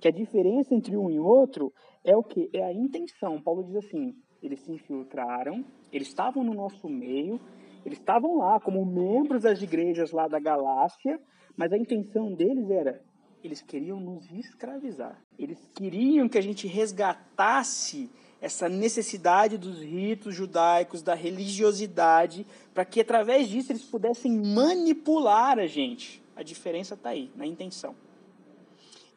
que 0.00 0.08
a 0.08 0.10
diferença 0.10 0.74
entre 0.74 0.96
um 0.96 1.10
e 1.10 1.20
outro 1.20 1.70
é 2.02 2.16
o 2.16 2.22
que? 2.22 2.48
É 2.50 2.64
a 2.64 2.72
intenção. 2.72 3.42
Paulo 3.42 3.62
diz 3.62 3.76
assim: 3.76 4.16
eles 4.42 4.60
se 4.60 4.72
infiltraram, 4.72 5.62
eles 5.92 6.08
estavam 6.08 6.42
no 6.42 6.54
nosso 6.54 6.88
meio, 6.88 7.38
eles 7.86 7.98
estavam 7.98 8.38
lá 8.38 8.58
como 8.58 8.84
membros 8.84 9.44
das 9.44 9.62
igrejas 9.62 10.10
lá 10.10 10.26
da 10.26 10.40
Galácia, 10.40 11.20
mas 11.56 11.72
a 11.72 11.78
intenção 11.78 12.34
deles 12.34 12.68
era 12.68 13.00
eles 13.44 13.62
queriam 13.62 14.00
nos 14.00 14.28
escravizar. 14.32 15.22
Eles 15.38 15.70
queriam 15.72 16.28
que 16.28 16.36
a 16.36 16.40
gente 16.40 16.66
resgatasse 16.66 18.10
essa 18.40 18.68
necessidade 18.68 19.56
dos 19.56 19.80
ritos 19.80 20.34
judaicos, 20.34 21.00
da 21.00 21.14
religiosidade, 21.14 22.44
para 22.74 22.84
que 22.84 23.00
através 23.00 23.48
disso 23.48 23.70
eles 23.70 23.84
pudessem 23.84 24.32
manipular 24.32 25.60
a 25.60 25.66
gente. 25.68 26.20
A 26.34 26.42
diferença 26.42 26.94
está 26.94 27.10
aí, 27.10 27.30
na 27.36 27.46
intenção. 27.46 27.94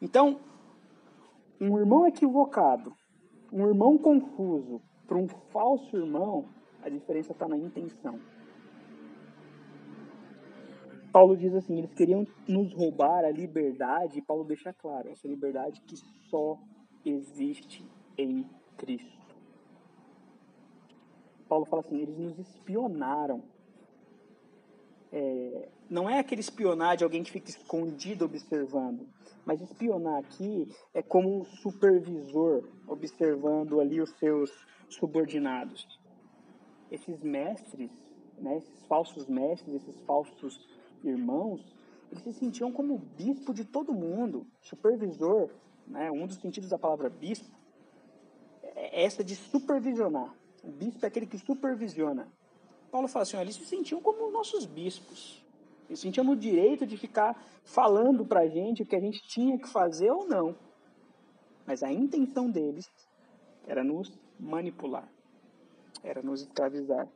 Então, 0.00 0.38
um 1.60 1.76
irmão 1.76 2.06
equivocado, 2.06 2.94
um 3.52 3.66
irmão 3.66 3.98
confuso, 3.98 4.80
para 5.08 5.18
um 5.18 5.26
falso 5.26 5.96
irmão, 5.96 6.44
a 6.80 6.88
diferença 6.88 7.32
está 7.32 7.48
na 7.48 7.56
intenção. 7.56 8.20
Paulo 11.12 11.36
diz 11.36 11.54
assim: 11.54 11.78
eles 11.78 11.92
queriam 11.94 12.26
nos 12.46 12.72
roubar 12.72 13.24
a 13.24 13.30
liberdade, 13.30 14.18
e 14.18 14.22
Paulo 14.22 14.44
deixa 14.44 14.72
claro, 14.72 15.08
essa 15.10 15.26
liberdade 15.26 15.80
que 15.82 15.96
só 16.28 16.58
existe 17.04 17.84
em 18.16 18.48
Cristo. 18.76 19.20
Paulo 21.48 21.64
fala 21.64 21.82
assim: 21.82 22.00
eles 22.00 22.16
nos 22.16 22.38
espionaram. 22.38 23.42
É, 25.12 25.68
não 25.88 26.08
é 26.08 26.20
aquele 26.20 26.40
espionar 26.40 26.96
de 26.96 27.02
alguém 27.02 27.24
que 27.24 27.32
fica 27.32 27.50
escondido 27.50 28.24
observando, 28.24 29.08
mas 29.44 29.60
espionar 29.60 30.20
aqui 30.20 30.68
é 30.94 31.02
como 31.02 31.40
um 31.40 31.44
supervisor 31.44 32.62
observando 32.86 33.80
ali 33.80 34.00
os 34.00 34.10
seus 34.10 34.52
subordinados. 34.88 35.84
Esses 36.92 37.20
mestres, 37.22 37.90
né, 38.38 38.58
esses 38.58 38.86
falsos 38.86 39.26
mestres, 39.26 39.82
esses 39.82 40.00
falsos 40.02 40.79
irmãos, 41.04 41.64
eles 42.10 42.22
se 42.22 42.32
sentiam 42.32 42.72
como 42.72 42.98
bispo 42.98 43.54
de 43.54 43.64
todo 43.64 43.92
mundo, 43.92 44.46
supervisor, 44.60 45.50
né, 45.86 46.10
um 46.10 46.26
dos 46.26 46.36
sentidos 46.36 46.70
da 46.70 46.78
palavra 46.78 47.08
bispo 47.08 47.60
é 48.80 49.04
essa 49.04 49.22
de 49.22 49.36
supervisionar. 49.36 50.34
O 50.62 50.68
bispo 50.68 51.04
é 51.04 51.08
aquele 51.08 51.26
que 51.26 51.38
supervisiona. 51.38 52.28
Paulo 52.90 53.08
fala 53.08 53.22
assim: 53.22 53.36
eles 53.36 53.56
se 53.56 53.64
sentiam 53.64 54.00
como 54.00 54.30
nossos 54.30 54.66
bispos. 54.66 55.44
Eles 55.88 56.00
sentiam 56.00 56.24
no 56.24 56.36
direito 56.36 56.86
de 56.86 56.96
ficar 56.96 57.42
falando 57.64 58.24
para 58.24 58.40
a 58.40 58.48
gente 58.48 58.82
o 58.82 58.86
que 58.86 58.96
a 58.96 59.00
gente 59.00 59.20
tinha 59.22 59.58
que 59.58 59.68
fazer 59.68 60.10
ou 60.10 60.26
não. 60.26 60.56
Mas 61.66 61.82
a 61.82 61.92
intenção 61.92 62.50
deles 62.50 62.88
era 63.66 63.82
nos 63.84 64.12
manipular, 64.38 65.08
era 66.02 66.22
nos 66.22 66.42
escravizar. 66.42 67.08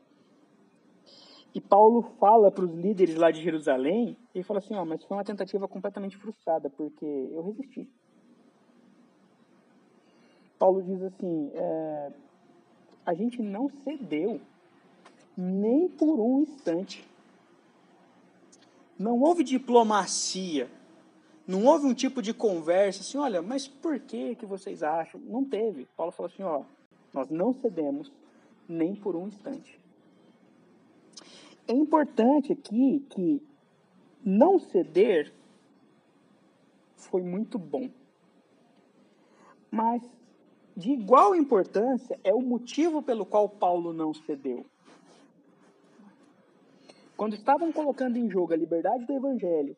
E 1.54 1.60
Paulo 1.60 2.02
fala 2.18 2.50
para 2.50 2.64
os 2.64 2.72
líderes 2.72 3.14
lá 3.14 3.30
de 3.30 3.40
Jerusalém, 3.40 4.16
e 4.34 4.42
fala 4.42 4.58
assim, 4.58 4.74
ó, 4.74 4.84
mas 4.84 5.04
foi 5.04 5.16
uma 5.16 5.24
tentativa 5.24 5.68
completamente 5.68 6.16
frustrada, 6.16 6.68
porque 6.68 7.04
eu 7.04 7.42
resisti. 7.42 7.88
Paulo 10.58 10.82
diz 10.82 11.02
assim: 11.02 11.50
é, 11.54 12.12
a 13.04 13.14
gente 13.14 13.42
não 13.42 13.68
cedeu 13.68 14.40
nem 15.36 15.88
por 15.88 16.18
um 16.18 16.40
instante. 16.40 17.06
Não 18.98 19.20
houve 19.20 19.44
diplomacia. 19.44 20.70
Não 21.46 21.66
houve 21.66 21.86
um 21.86 21.92
tipo 21.92 22.22
de 22.22 22.32
conversa 22.32 23.02
assim, 23.02 23.18
olha, 23.18 23.42
mas 23.42 23.68
por 23.68 24.00
que 24.00 24.34
que 24.36 24.46
vocês 24.46 24.82
acham? 24.82 25.20
Não 25.20 25.44
teve. 25.44 25.86
Paulo 25.94 26.10
falou 26.10 26.32
assim, 26.32 26.42
ó, 26.42 26.62
nós 27.12 27.28
não 27.28 27.52
cedemos 27.52 28.10
nem 28.66 28.94
por 28.94 29.14
um 29.14 29.28
instante. 29.28 29.78
É 31.66 31.72
importante 31.72 32.52
aqui 32.52 33.04
que 33.10 33.42
não 34.24 34.58
ceder 34.58 35.32
foi 36.96 37.22
muito 37.22 37.58
bom. 37.58 37.88
Mas 39.70 40.02
de 40.76 40.90
igual 40.90 41.34
importância 41.34 42.18
é 42.24 42.34
o 42.34 42.40
motivo 42.40 43.02
pelo 43.02 43.24
qual 43.24 43.48
Paulo 43.48 43.92
não 43.92 44.12
cedeu. 44.12 44.66
Quando 47.16 47.34
estavam 47.34 47.70
colocando 47.70 48.16
em 48.16 48.28
jogo 48.28 48.52
a 48.52 48.56
liberdade 48.56 49.06
do 49.06 49.12
evangelho, 49.12 49.76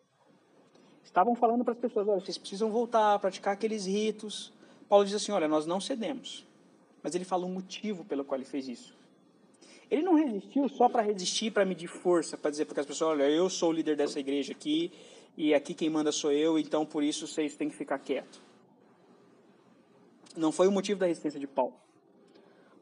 estavam 1.05 1.35
falando 1.35 1.65
para 1.65 1.75
as 1.75 1.79
pessoas: 1.79 2.09
olha, 2.09 2.21
vocês 2.21 2.39
precisam 2.39 2.71
voltar 2.71 3.15
a 3.15 3.19
praticar 3.19 3.53
aqueles 3.53 3.85
ritos. 3.87 4.53
Paulo 4.89 5.05
diz 5.05 5.15
assim: 5.15 5.33
olha, 5.33 5.47
nós 5.47 5.67
não 5.67 5.81
cedemos. 5.81 6.47
Mas 7.03 7.15
ele 7.15 7.25
fala 7.25 7.45
o 7.45 7.49
motivo 7.49 8.05
pelo 8.05 8.25
qual 8.25 8.39
ele 8.39 8.49
fez 8.49 8.69
isso. 8.69 8.97
Ele 9.91 10.03
não 10.03 10.15
resistiu 10.15 10.69
só 10.69 10.89
para 10.89 11.03
resistir, 11.03 11.51
para 11.51 11.65
medir 11.65 11.89
força, 11.89 12.37
para 12.37 12.51
dizer 12.51 12.65
para 12.65 12.81
as 12.81 12.87
pessoas: 12.87 13.13
olha, 13.13 13.29
eu 13.29 13.49
sou 13.49 13.71
o 13.71 13.73
líder 13.73 13.97
dessa 13.97 14.19
igreja 14.19 14.53
aqui, 14.53 14.91
e 15.37 15.55
aqui 15.55 15.75
quem 15.75 15.89
manda 15.89 16.11
sou 16.11 16.33
eu, 16.33 16.59
então 16.59 16.85
por 16.85 17.03
isso 17.03 17.27
vocês 17.27 17.55
têm 17.57 17.69
que 17.69 17.77
ficar 17.77 17.99
quietos 17.99 18.47
não 20.37 20.53
foi 20.53 20.69
o 20.69 20.73
motivo 20.73 21.01
da 21.01 21.07
resistência 21.07 21.41
de 21.41 21.47
Paulo. 21.47 21.75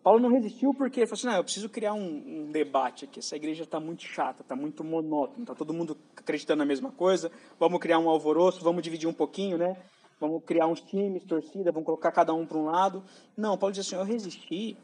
Paulo 0.03 0.21
não 0.21 0.29
resistiu 0.29 0.75
porque 0.75 1.01
ele 1.01 1.07
falou 1.07 1.19
assim, 1.19 1.27
não, 1.27 1.37
eu 1.37 1.45
preciso 1.45 1.69
criar 1.69 1.95
um, 1.95 2.07
um 2.27 2.53
debate 2.53 3.07
aqui, 3.07 3.21
essa 3.21 3.37
igreja 3.37 3.65
está 3.65 3.81
muito 3.81 4.03
chata, 4.03 4.43
está 4.43 4.55
muito 4.55 4.85
monótona, 4.85 5.45
está 5.45 5.55
todo 5.55 5.73
mundo 5.73 5.97
acreditando 6.15 6.59
na 6.59 6.67
mesma 6.67 6.93
coisa, 6.93 7.33
vamos 7.59 7.81
criar 7.81 7.99
um 7.99 8.11
alvoroço, 8.11 8.63
vamos 8.63 8.83
dividir 8.83 9.09
um 9.09 9.15
pouquinho, 9.15 9.57
né? 9.57 9.77
vamos 10.21 10.43
criar 10.45 10.67
uns 10.67 10.81
times, 10.83 11.25
torcida, 11.25 11.73
vamos 11.73 11.87
colocar 11.87 12.13
cada 12.13 12.35
um 12.35 12.45
para 12.45 12.59
um 12.59 12.67
lado. 12.67 13.03
Não, 13.35 13.57
Paulo 13.57 13.73
diz 13.73 13.87
assim: 13.87 13.97
eu 13.97 14.05
resisti 14.05 14.77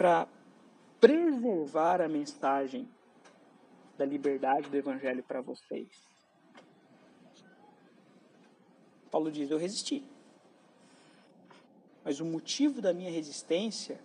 para 0.00 0.26
preservar 0.98 2.00
a 2.00 2.08
mensagem 2.08 2.88
da 3.98 4.06
liberdade 4.06 4.70
do 4.70 4.74
evangelho 4.74 5.22
para 5.22 5.42
vocês. 5.42 5.88
Paulo 9.10 9.30
diz: 9.30 9.50
eu 9.50 9.58
resisti. 9.58 10.02
Mas 12.02 12.18
o 12.18 12.24
motivo 12.24 12.80
da 12.80 12.94
minha 12.94 13.10
resistência 13.10 14.00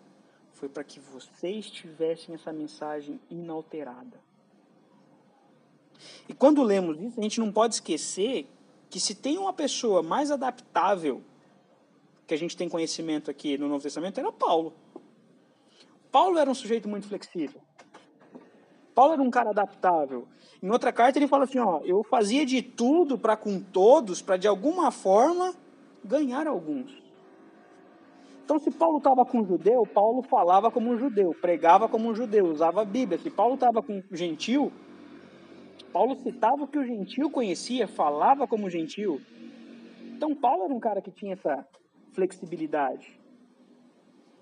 foi 0.52 0.68
para 0.68 0.84
que 0.84 1.00
vocês 1.00 1.72
tivessem 1.72 2.36
essa 2.36 2.52
mensagem 2.52 3.18
inalterada. 3.30 4.20
E 6.28 6.34
quando 6.34 6.62
lemos 6.62 7.00
isso, 7.00 7.18
a 7.18 7.24
gente 7.24 7.40
não 7.40 7.54
pode 7.54 7.76
esquecer 7.76 8.50
que 8.90 9.00
se 9.00 9.16
tem 9.16 9.38
uma 9.38 9.54
pessoa 9.54 10.04
mais 10.04 10.30
adaptável 10.30 11.24
que 12.28 12.34
a 12.34 12.38
gente 12.38 12.58
tem 12.58 12.68
conhecimento 12.68 13.32
aqui 13.32 13.58
no 13.58 13.70
Novo 13.70 13.84
Testamento, 13.84 14.20
era 14.20 14.30
Paulo. 14.30 14.74
Paulo 16.16 16.40
era 16.40 16.50
um 16.50 16.54
sujeito 16.54 16.88
muito 16.88 17.10
flexível. 17.10 17.60
Paulo 18.94 19.12
era 19.12 19.22
um 19.22 19.30
cara 19.30 19.50
adaptável. 19.50 20.26
Em 20.64 20.72
outra 20.72 20.94
carta 20.94 21.20
ele 21.20 21.28
fala 21.28 21.44
assim, 21.44 21.60
ó, 21.60 21.82
eu 21.84 22.06
fazia 22.06 22.46
de 22.46 22.62
tudo 22.62 23.18
para 23.18 23.36
com 23.36 23.60
todos, 23.60 24.22
para 24.22 24.38
de 24.38 24.48
alguma 24.48 24.92
forma 24.92 25.54
ganhar 26.06 26.48
alguns. 26.48 26.90
Então, 28.46 28.58
se 28.58 28.72
Paulo 28.72 29.00
estava 29.00 29.26
com 29.26 29.40
um 29.40 29.46
judeu, 29.46 29.86
Paulo 29.86 30.22
falava 30.22 30.72
como 30.72 30.90
um 30.90 30.98
judeu, 30.98 31.36
pregava 31.42 31.90
como 31.90 32.08
um 32.08 32.16
judeu, 32.16 32.46
usava 32.46 32.84
a 32.84 32.86
Bíblia. 32.86 33.20
Se 33.20 33.30
Paulo 33.30 33.56
estava 33.56 33.84
com 33.84 33.98
um 33.98 34.16
gentil, 34.16 34.72
Paulo 35.92 36.16
citava 36.16 36.64
o 36.64 36.68
que 36.68 36.80
o 36.80 36.86
gentil 36.86 37.30
conhecia, 37.30 37.90
falava 37.90 38.48
como 38.48 38.70
gentil. 38.70 39.20
Então, 40.16 40.34
Paulo 40.34 40.64
era 40.64 40.74
um 40.74 40.80
cara 40.80 41.02
que 41.02 41.12
tinha 41.12 41.34
essa 41.34 41.68
flexibilidade. 42.14 43.25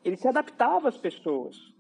Ele 0.04 0.18
se 0.18 0.28
adaptava 0.28 0.90
às 0.90 0.98
pessoas. 0.98 1.74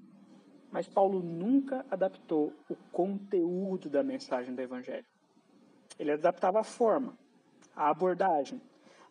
Mas 0.71 0.87
Paulo 0.87 1.21
nunca 1.21 1.85
adaptou 1.91 2.51
o 2.67 2.75
conteúdo 2.91 3.89
da 3.89 4.01
mensagem 4.01 4.55
do 4.55 4.61
Evangelho. 4.61 5.05
Ele 5.99 6.11
adaptava 6.11 6.61
a 6.61 6.63
forma, 6.63 7.15
a 7.75 7.89
abordagem, 7.89 8.59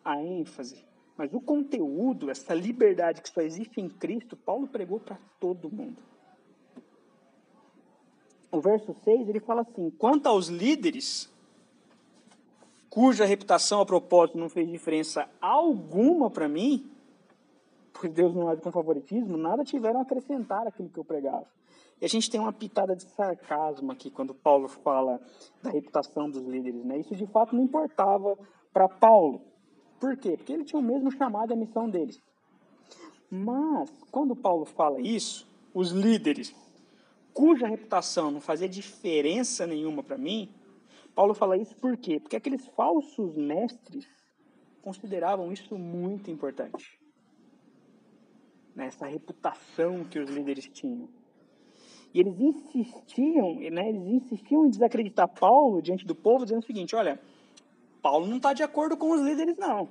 a 0.03 0.21
ênfase, 0.21 0.83
mas 1.15 1.33
o 1.33 1.39
conteúdo, 1.39 2.29
essa 2.29 2.53
liberdade 2.53 3.21
que 3.21 3.29
só 3.29 3.41
existe 3.41 3.79
em 3.79 3.87
Cristo, 3.87 4.35
Paulo 4.35 4.67
pregou 4.67 4.99
para 4.99 5.17
todo 5.39 5.71
mundo. 5.71 6.01
O 8.51 8.59
verso 8.59 8.95
6, 9.03 9.29
ele 9.29 9.39
fala 9.39 9.61
assim: 9.61 9.89
Quanto 9.91 10.27
aos 10.27 10.47
líderes, 10.47 11.31
cuja 12.89 13.25
reputação 13.25 13.81
a 13.81 13.85
propósito 13.85 14.37
não 14.37 14.49
fez 14.49 14.69
diferença 14.69 15.29
alguma 15.39 16.29
para 16.29 16.47
mim, 16.47 16.91
pois 18.03 18.11
Deus 18.11 18.35
não 18.35 18.49
age 18.49 18.61
com 18.61 18.69
favoritismo, 18.69 19.37
nada 19.37 19.63
tiveram 19.63 19.99
a 19.99 20.03
acrescentar 20.03 20.67
aquilo 20.67 20.89
que 20.89 20.99
eu 20.99 21.05
pregava. 21.05 21.47
E 22.01 22.05
a 22.05 22.09
gente 22.09 22.29
tem 22.29 22.37
uma 22.37 22.51
pitada 22.51 22.93
de 22.93 23.03
sarcasmo 23.03 23.93
aqui 23.93 24.11
quando 24.11 24.33
Paulo 24.33 24.67
fala 24.67 25.21
da 25.61 25.69
reputação 25.69 26.29
dos 26.29 26.43
líderes. 26.43 26.83
Né? 26.83 26.99
Isso 26.99 27.15
de 27.15 27.25
fato 27.27 27.55
não 27.55 27.63
importava 27.63 28.37
para 28.73 28.89
Paulo. 28.89 29.41
Por 30.01 30.17
quê? 30.17 30.35
Porque 30.35 30.51
ele 30.51 30.65
tinha 30.65 30.81
o 30.81 30.83
mesmo 30.83 31.09
chamado 31.11 31.51
e 31.51 31.53
a 31.53 31.55
missão 31.55 31.89
deles. 31.89 32.21
Mas, 33.31 33.89
quando 34.11 34.35
Paulo 34.35 34.65
fala 34.65 34.99
isso, 34.99 35.47
os 35.73 35.91
líderes, 35.91 36.53
cuja 37.33 37.67
reputação 37.67 38.31
não 38.31 38.41
fazia 38.41 38.67
diferença 38.67 39.65
nenhuma 39.65 40.03
para 40.03 40.17
mim, 40.17 40.53
Paulo 41.15 41.33
fala 41.33 41.55
isso 41.55 41.73
por 41.77 41.95
quê? 41.95 42.19
Porque 42.19 42.35
aqueles 42.35 42.65
falsos 42.75 43.33
mestres 43.37 44.05
consideravam 44.81 45.53
isso 45.53 45.77
muito 45.77 46.29
importante. 46.29 47.01
Nessa 48.75 49.05
reputação 49.05 50.03
que 50.03 50.19
os 50.19 50.29
líderes 50.29 50.67
tinham. 50.67 51.07
E 52.13 52.19
eles 52.19 52.39
insistiam, 52.39 53.55
né, 53.55 53.89
eles 53.89 54.05
insistiam 54.07 54.65
em 54.65 54.69
desacreditar 54.69 55.27
Paulo 55.27 55.81
diante 55.81 56.05
do 56.05 56.13
povo, 56.13 56.45
dizendo 56.45 56.61
o 56.61 56.65
seguinte: 56.65 56.95
olha, 56.95 57.19
Paulo 58.01 58.27
não 58.27 58.37
está 58.37 58.53
de 58.53 58.61
acordo 58.61 58.95
com 58.95 59.11
os 59.11 59.21
líderes, 59.21 59.57
não. 59.57 59.89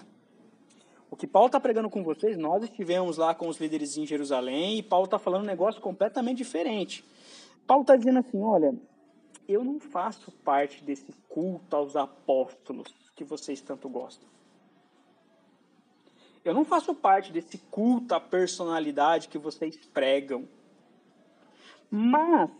O 1.11 1.17
que 1.17 1.27
Paulo 1.27 1.47
está 1.47 1.61
pregando 1.61 1.91
com 1.91 2.03
vocês, 2.03 2.39
nós 2.39 2.63
estivemos 2.63 3.19
lá 3.19 3.35
com 3.35 3.49
os 3.49 3.61
líderes 3.61 3.97
em 3.99 4.07
Jerusalém 4.07 4.79
e 4.79 4.83
Paulo 4.83 5.05
está 5.05 5.19
falando 5.19 5.43
um 5.43 5.47
negócio 5.47 5.81
completamente 5.81 6.39
diferente. 6.39 7.05
Paulo 7.67 7.83
está 7.83 7.97
dizendo 7.97 8.21
assim: 8.21 8.41
olha, 8.41 8.75
eu 9.49 9.65
não 9.65 9.81
faço 9.81 10.31
parte 10.45 10.83
desse 10.85 11.13
culto 11.29 11.75
aos 11.75 11.97
apóstolos 11.97 12.89
que 13.15 13.25
vocês 13.25 13.61
tanto 13.61 13.89
gostam. 13.89 14.29
Eu 16.45 16.55
não 16.55 16.65
faço 16.65 16.95
parte 16.95 17.33
desse 17.33 17.59
culto 17.71 18.15
à 18.15 18.21
personalidade 18.21 19.29
que 19.29 19.39
vocês 19.39 19.77
pregam. 19.93 20.49
Mas, 21.91 22.51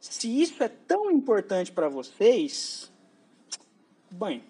se 0.00 0.42
isso 0.42 0.62
é 0.62 0.68
tão 0.68 1.10
importante 1.10 1.70
para 1.70 1.88
vocês, 1.88 2.90
Bem, 4.12 4.42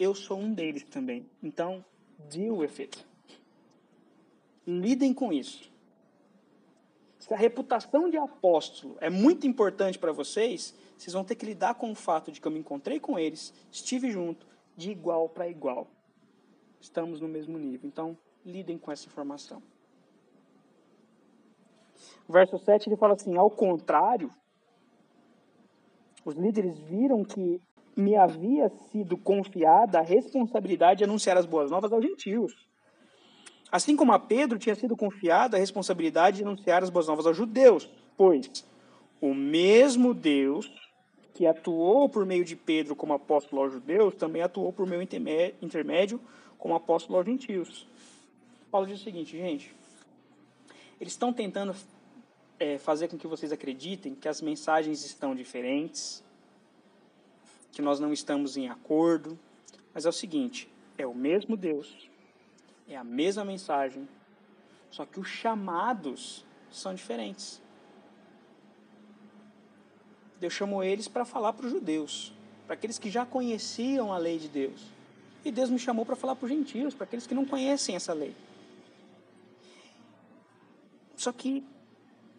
eu 0.00 0.16
sou 0.16 0.36
um 0.36 0.52
deles 0.52 0.82
também. 0.82 1.24
Então, 1.40 1.84
deal 2.28 2.56
with 2.56 2.72
it. 2.80 3.06
Lidem 4.66 5.14
com 5.14 5.32
isso. 5.32 5.70
Se 7.20 7.32
a 7.32 7.36
reputação 7.36 8.10
de 8.10 8.16
apóstolo 8.16 8.96
é 9.00 9.08
muito 9.08 9.46
importante 9.46 9.96
para 9.96 10.10
vocês, 10.10 10.74
vocês 10.96 11.14
vão 11.14 11.22
ter 11.22 11.36
que 11.36 11.46
lidar 11.46 11.76
com 11.76 11.92
o 11.92 11.94
fato 11.94 12.32
de 12.32 12.40
que 12.40 12.48
eu 12.48 12.50
me 12.50 12.58
encontrei 12.58 12.98
com 12.98 13.16
eles, 13.16 13.54
estive 13.70 14.10
junto, 14.10 14.44
de 14.76 14.90
igual 14.90 15.28
para 15.28 15.48
igual. 15.48 15.86
Estamos 16.80 17.20
no 17.20 17.28
mesmo 17.28 17.58
nível. 17.58 17.88
Então, 17.88 18.16
lidem 18.44 18.78
com 18.78 18.90
essa 18.90 19.06
informação. 19.06 19.62
Verso 22.28 22.58
7 22.58 22.88
ele 22.88 22.96
fala 22.96 23.14
assim: 23.14 23.36
ao 23.36 23.50
contrário, 23.50 24.30
os 26.24 26.34
líderes 26.34 26.78
viram 26.78 27.24
que 27.24 27.60
me 27.96 28.14
havia 28.14 28.68
sido 28.68 29.16
confiada 29.16 29.98
a 29.98 30.02
responsabilidade 30.02 30.98
de 30.98 31.04
anunciar 31.04 31.36
as 31.36 31.46
boas 31.46 31.70
novas 31.70 31.92
aos 31.92 32.04
gentios. 32.04 32.68
Assim 33.72 33.96
como 33.96 34.12
a 34.12 34.18
Pedro 34.18 34.58
tinha 34.58 34.74
sido 34.74 34.96
confiada 34.96 35.56
a 35.56 35.60
responsabilidade 35.60 36.38
de 36.38 36.44
anunciar 36.44 36.82
as 36.82 36.90
boas 36.90 37.08
novas 37.08 37.26
aos 37.26 37.36
judeus, 37.36 37.90
pois 38.16 38.64
o 39.20 39.34
mesmo 39.34 40.14
Deus 40.14 40.72
que 41.34 41.46
atuou 41.46 42.08
por 42.08 42.26
meio 42.26 42.44
de 42.44 42.56
Pedro 42.56 42.96
como 42.96 43.12
apóstolo 43.12 43.62
aos 43.62 43.72
judeus, 43.72 44.14
também 44.14 44.42
atuou 44.42 44.72
por 44.72 44.86
meio 44.86 45.02
intermédio 45.02 46.20
como 46.58 46.74
apóstolo 46.74 47.18
aos 47.18 47.26
gentios. 47.26 47.86
Paulo 48.70 48.86
diz 48.86 49.00
o 49.00 49.04
seguinte, 49.04 49.36
gente, 49.36 49.74
eles 51.00 51.12
estão 51.12 51.32
tentando 51.32 51.74
é, 52.58 52.76
fazer 52.76 53.08
com 53.08 53.16
que 53.16 53.26
vocês 53.26 53.52
acreditem 53.52 54.14
que 54.14 54.28
as 54.28 54.42
mensagens 54.42 55.04
estão 55.04 55.34
diferentes, 55.34 56.22
que 57.72 57.80
nós 57.80 58.00
não 58.00 58.12
estamos 58.12 58.56
em 58.56 58.68
acordo, 58.68 59.38
mas 59.94 60.04
é 60.04 60.08
o 60.08 60.12
seguinte: 60.12 60.68
é 60.96 61.06
o 61.06 61.14
mesmo 61.14 61.56
Deus, 61.56 62.10
é 62.88 62.96
a 62.96 63.04
mesma 63.04 63.44
mensagem, 63.44 64.08
só 64.90 65.06
que 65.06 65.20
os 65.20 65.28
chamados 65.28 66.44
são 66.70 66.94
diferentes. 66.94 67.62
Deus 70.40 70.52
chamou 70.52 70.84
eles 70.84 71.08
para 71.08 71.24
falar 71.24 71.52
para 71.52 71.66
os 71.66 71.72
judeus, 71.72 72.32
para 72.66 72.74
aqueles 72.74 72.98
que 72.98 73.10
já 73.10 73.26
conheciam 73.26 74.12
a 74.12 74.18
lei 74.18 74.38
de 74.38 74.48
Deus. 74.48 74.97
E 75.44 75.50
Deus 75.50 75.70
me 75.70 75.78
chamou 75.78 76.04
para 76.04 76.16
falar 76.16 76.34
para 76.34 76.46
os 76.46 76.50
gentios, 76.50 76.94
para 76.94 77.04
aqueles 77.04 77.26
que 77.26 77.34
não 77.34 77.44
conhecem 77.44 77.94
essa 77.94 78.12
lei. 78.12 78.34
Só 81.16 81.32
que 81.32 81.64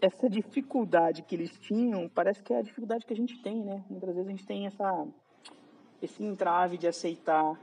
essa 0.02 0.30
dificuldade 0.30 1.22
que 1.22 1.36
eles 1.36 1.52
tinham 1.60 2.08
parece 2.10 2.42
que 2.42 2.54
é 2.54 2.60
a 2.60 2.62
dificuldade 2.62 3.06
que 3.06 3.14
a 3.14 3.16
gente 3.16 3.42
tem, 3.42 3.64
né? 3.64 3.84
Muitas 3.90 4.10
vezes 4.10 4.28
a 4.28 4.32
gente 4.32 4.46
tem 4.46 4.66
essa, 4.66 5.08
esse 6.02 6.24
entrave 6.24 6.78
de 6.78 6.88
aceitar 6.88 7.60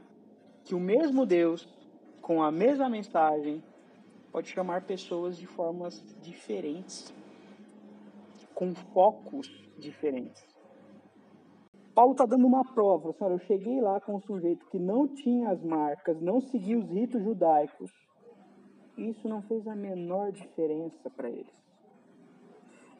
que 0.63 0.75
o 0.75 0.79
mesmo 0.79 1.25
Deus, 1.25 1.67
com 2.21 2.43
a 2.43 2.51
mesma 2.51 2.89
mensagem, 2.89 3.63
pode 4.31 4.49
chamar 4.49 4.81
pessoas 4.83 5.37
de 5.37 5.47
formas 5.47 6.03
diferentes, 6.21 7.13
com 8.53 8.75
focos 8.75 9.47
diferentes. 9.77 10.45
Paulo 11.97 12.11
está 12.11 12.27
dando 12.27 12.45
uma 12.45 12.63
prova. 12.63 13.11
Senhora, 13.13 13.33
eu 13.33 13.47
cheguei 13.47 13.81
lá 13.81 13.99
com 13.99 14.17
um 14.17 14.21
sujeito 14.21 14.67
que 14.67 14.77
não 14.77 15.07
tinha 15.07 15.49
as 15.49 15.63
marcas, 15.63 16.21
não 16.21 16.39
seguia 16.39 16.77
os 16.77 16.87
ritos 16.87 17.23
judaicos. 17.23 17.89
Isso 18.95 19.27
não 19.27 19.41
fez 19.41 19.67
a 19.67 19.75
menor 19.75 20.31
diferença 20.31 21.09
para 21.09 21.27
eles. 21.27 21.51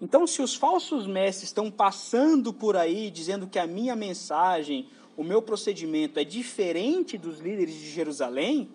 Então, 0.01 0.25
se 0.25 0.41
os 0.41 0.55
falsos 0.55 1.05
mestres 1.05 1.49
estão 1.49 1.69
passando 1.69 2.51
por 2.51 2.75
aí 2.75 3.11
dizendo 3.11 3.45
que 3.45 3.59
a 3.59 3.67
minha 3.67 3.95
mensagem, 3.95 4.89
o 5.15 5.23
meu 5.23 5.43
procedimento 5.43 6.19
é 6.19 6.23
diferente 6.23 7.19
dos 7.19 7.39
líderes 7.39 7.75
de 7.75 7.91
Jerusalém, 7.91 8.71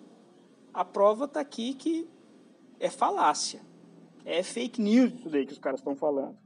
a 0.73 0.85
prova 0.85 1.25
está 1.25 1.41
aqui 1.41 1.73
que 1.73 2.09
é 2.79 2.89
falácia. 2.89 3.59
É 4.23 4.41
fake 4.41 4.81
news 4.81 5.15
isso 5.15 5.29
daí 5.29 5.45
que 5.45 5.51
os 5.51 5.59
caras 5.59 5.81
estão 5.81 5.97
falando. 5.97 6.37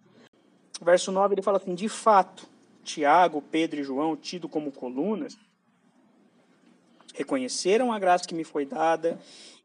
Verso 0.81 1.11
9 1.11 1.35
ele 1.35 1.43
fala 1.43 1.57
assim: 1.57 1.75
De 1.75 1.87
fato, 1.87 2.56
Tiago, 2.87 3.41
Pedro 3.41 3.81
e 3.81 3.83
João, 3.83 4.15
tido 4.15 4.47
como 4.47 4.71
colunas, 4.71 5.37
reconheceram 7.13 7.91
a 7.91 7.99
graça 7.99 8.27
que 8.27 8.33
me 8.33 8.43
foi 8.43 8.65
dada 8.65 9.19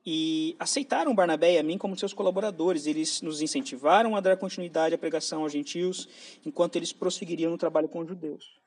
e 0.04 0.56
aceitaram 0.58 1.14
Barnabé 1.14 1.54
e 1.54 1.58
a 1.58 1.62
mim 1.62 1.78
como 1.78 1.96
seus 1.96 2.12
colaboradores. 2.12 2.86
Eles 2.86 3.22
nos 3.22 3.40
incentivaram 3.40 4.16
a 4.16 4.20
dar 4.20 4.36
continuidade 4.36 4.94
à 4.94 4.98
pregação 4.98 5.42
aos 5.42 5.52
gentios, 5.52 6.08
enquanto 6.44 6.76
eles 6.76 6.92
prosseguiriam 6.92 7.50
no 7.50 7.58
trabalho 7.58 7.88
com 7.88 8.00
os 8.00 8.08
judeus. 8.08 8.60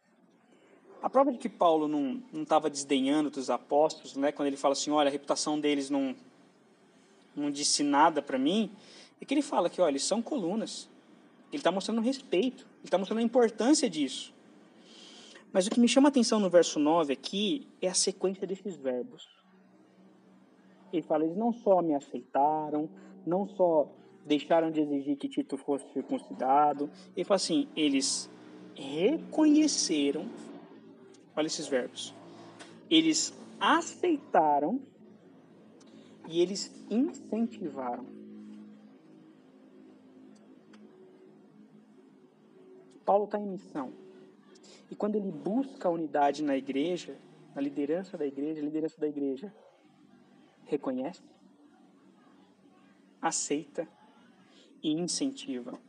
A 1.01 1.09
prova 1.09 1.31
de 1.31 1.37
que 1.37 1.49
Paulo 1.49 1.87
não 1.87 2.23
estava 2.41 2.69
desdenhando 2.69 3.29
dos 3.29 3.49
apóstolos, 3.49 4.15
né, 4.15 4.31
quando 4.31 4.47
ele 4.47 4.57
fala 4.57 4.71
assim, 4.71 4.89
olha, 4.89 5.09
a 5.09 5.11
reputação 5.11 5.59
deles 5.59 5.89
não, 5.89 6.15
não 7.35 7.51
disse 7.51 7.83
nada 7.83 8.21
para 8.21 8.39
mim, 8.39 8.71
é 9.19 9.25
que 9.25 9.33
ele 9.33 9.41
fala 9.41 9.69
que, 9.69 9.81
olha, 9.81 9.91
eles 9.91 10.03
são 10.03 10.21
colunas. 10.21 10.89
Ele 11.51 11.59
está 11.59 11.71
mostrando 11.71 12.01
respeito, 12.01 12.65
ele 12.79 12.85
está 12.85 12.97
mostrando 12.97 13.19
a 13.19 13.23
importância 13.23 13.89
disso. 13.89 14.34
Mas 15.55 15.67
o 15.67 15.69
que 15.69 15.79
me 15.79 15.87
chama 15.87 16.09
a 16.09 16.11
atenção 16.11 16.37
no 16.37 16.49
verso 16.49 16.77
9 16.77 17.13
aqui 17.13 17.65
é 17.81 17.87
a 17.87 17.93
sequência 17.93 18.45
desses 18.45 18.75
verbos. 18.75 19.25
Ele 20.91 21.01
fala, 21.01 21.23
eles 21.23 21.37
não 21.37 21.53
só 21.53 21.81
me 21.81 21.95
aceitaram, 21.95 22.89
não 23.25 23.47
só 23.47 23.89
deixaram 24.25 24.69
de 24.69 24.81
exigir 24.81 25.15
que 25.15 25.29
Tito 25.29 25.55
fosse 25.55 25.85
circuncidado. 25.93 26.89
Ele 27.15 27.23
fala 27.23 27.37
assim, 27.37 27.69
eles 27.73 28.29
reconheceram, 28.75 30.29
olha 31.33 31.47
esses 31.47 31.69
verbos, 31.69 32.13
eles 32.89 33.33
aceitaram 33.57 34.81
e 36.27 36.41
eles 36.41 36.69
incentivaram. 36.91 38.05
Paulo 43.05 43.23
está 43.23 43.39
em 43.39 43.47
missão. 43.47 44.03
E 44.89 44.95
quando 44.95 45.15
ele 45.15 45.31
busca 45.31 45.87
a 45.87 45.91
unidade 45.91 46.43
na 46.43 46.55
igreja, 46.55 47.17
na 47.55 47.61
liderança 47.61 48.17
da 48.17 48.25
igreja, 48.25 48.61
a 48.61 48.63
liderança 48.63 48.99
da 48.99 49.07
igreja 49.07 49.53
reconhece, 50.65 51.21
aceita 53.21 53.87
e 54.83 54.91
incentiva. 54.91 55.79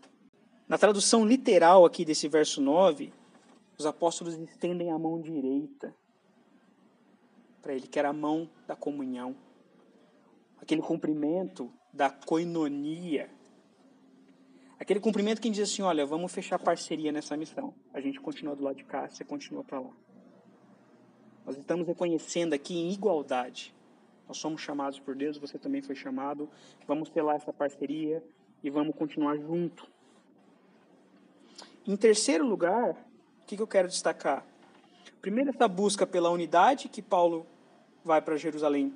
Na 0.69 0.79
tradução 0.79 1.25
literal 1.25 1.85
aqui 1.85 2.05
desse 2.05 2.29
verso 2.29 2.61
9, 2.61 3.13
os 3.79 3.85
apóstolos 3.85 4.35
estendem 4.35 4.91
a 4.91 4.99
mão 4.99 5.21
direita 5.21 5.95
para 7.61 7.75
ele, 7.75 7.87
que 7.87 7.99
era 7.99 8.09
a 8.09 8.13
mão 8.13 8.49
da 8.67 8.75
comunhão. 8.75 9.37
Aquele 10.61 10.81
cumprimento 10.81 11.71
da 11.93 12.09
coinonia 12.09 13.31
Aquele 14.79 15.01
cumprimento 15.01 15.41
que 15.41 15.49
diz 15.49 15.71
assim, 15.71 15.83
olha, 15.83 16.05
vamos 16.05 16.33
fechar 16.33 16.59
parceria 16.59 17.11
nessa 17.11 17.37
missão. 17.37 17.75
A 17.95 18.01
gente 18.01 18.21
continua 18.21 18.55
do 18.55 18.63
lado 18.63 18.77
de 18.77 18.85
cá, 18.85 19.09
você 19.09 19.25
continua 19.25 19.65
para 19.65 19.81
lá. 19.81 19.91
Nós 21.47 21.57
estamos 21.57 21.87
reconhecendo 21.87 22.53
aqui 22.53 22.77
em 22.77 22.93
igualdade. 22.93 23.75
Nós 24.29 24.37
somos 24.37 24.61
chamados 24.61 24.99
por 24.99 25.15
Deus, 25.15 25.39
você 25.39 25.59
também 25.59 25.81
foi 25.81 25.95
chamado. 25.95 26.49
Vamos 26.87 27.09
selar 27.11 27.37
essa 27.37 27.53
parceria 27.53 28.23
e 28.63 28.69
vamos 28.69 28.95
continuar 28.97 29.37
junto. 29.39 29.89
Em 31.87 31.97
terceiro 31.97 32.45
lugar, 32.45 32.91
o 33.43 33.47
que 33.47 33.61
eu 33.61 33.67
quero 33.67 33.89
destacar? 33.89 34.45
Primeiro, 35.23 35.51
essa 35.51 35.69
busca 35.69 36.07
pela 36.07 36.31
unidade 36.31 36.89
que 36.89 37.01
Paulo 37.01 37.47
vai 38.05 38.21
para 38.21 38.37
Jerusalém 38.37 38.93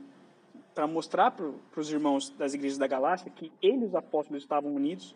para 0.75 0.87
mostrar 0.87 1.31
para 1.31 1.51
os 1.77 1.91
irmãos 1.91 2.31
das 2.31 2.55
igrejas 2.55 2.79
da 2.79 2.87
Galácia 2.87 3.31
que 3.31 3.53
ele 3.61 3.83
e 3.83 3.87
os 3.87 3.95
apóstolos 3.95 4.43
estavam 4.43 4.75
unidos. 4.75 5.15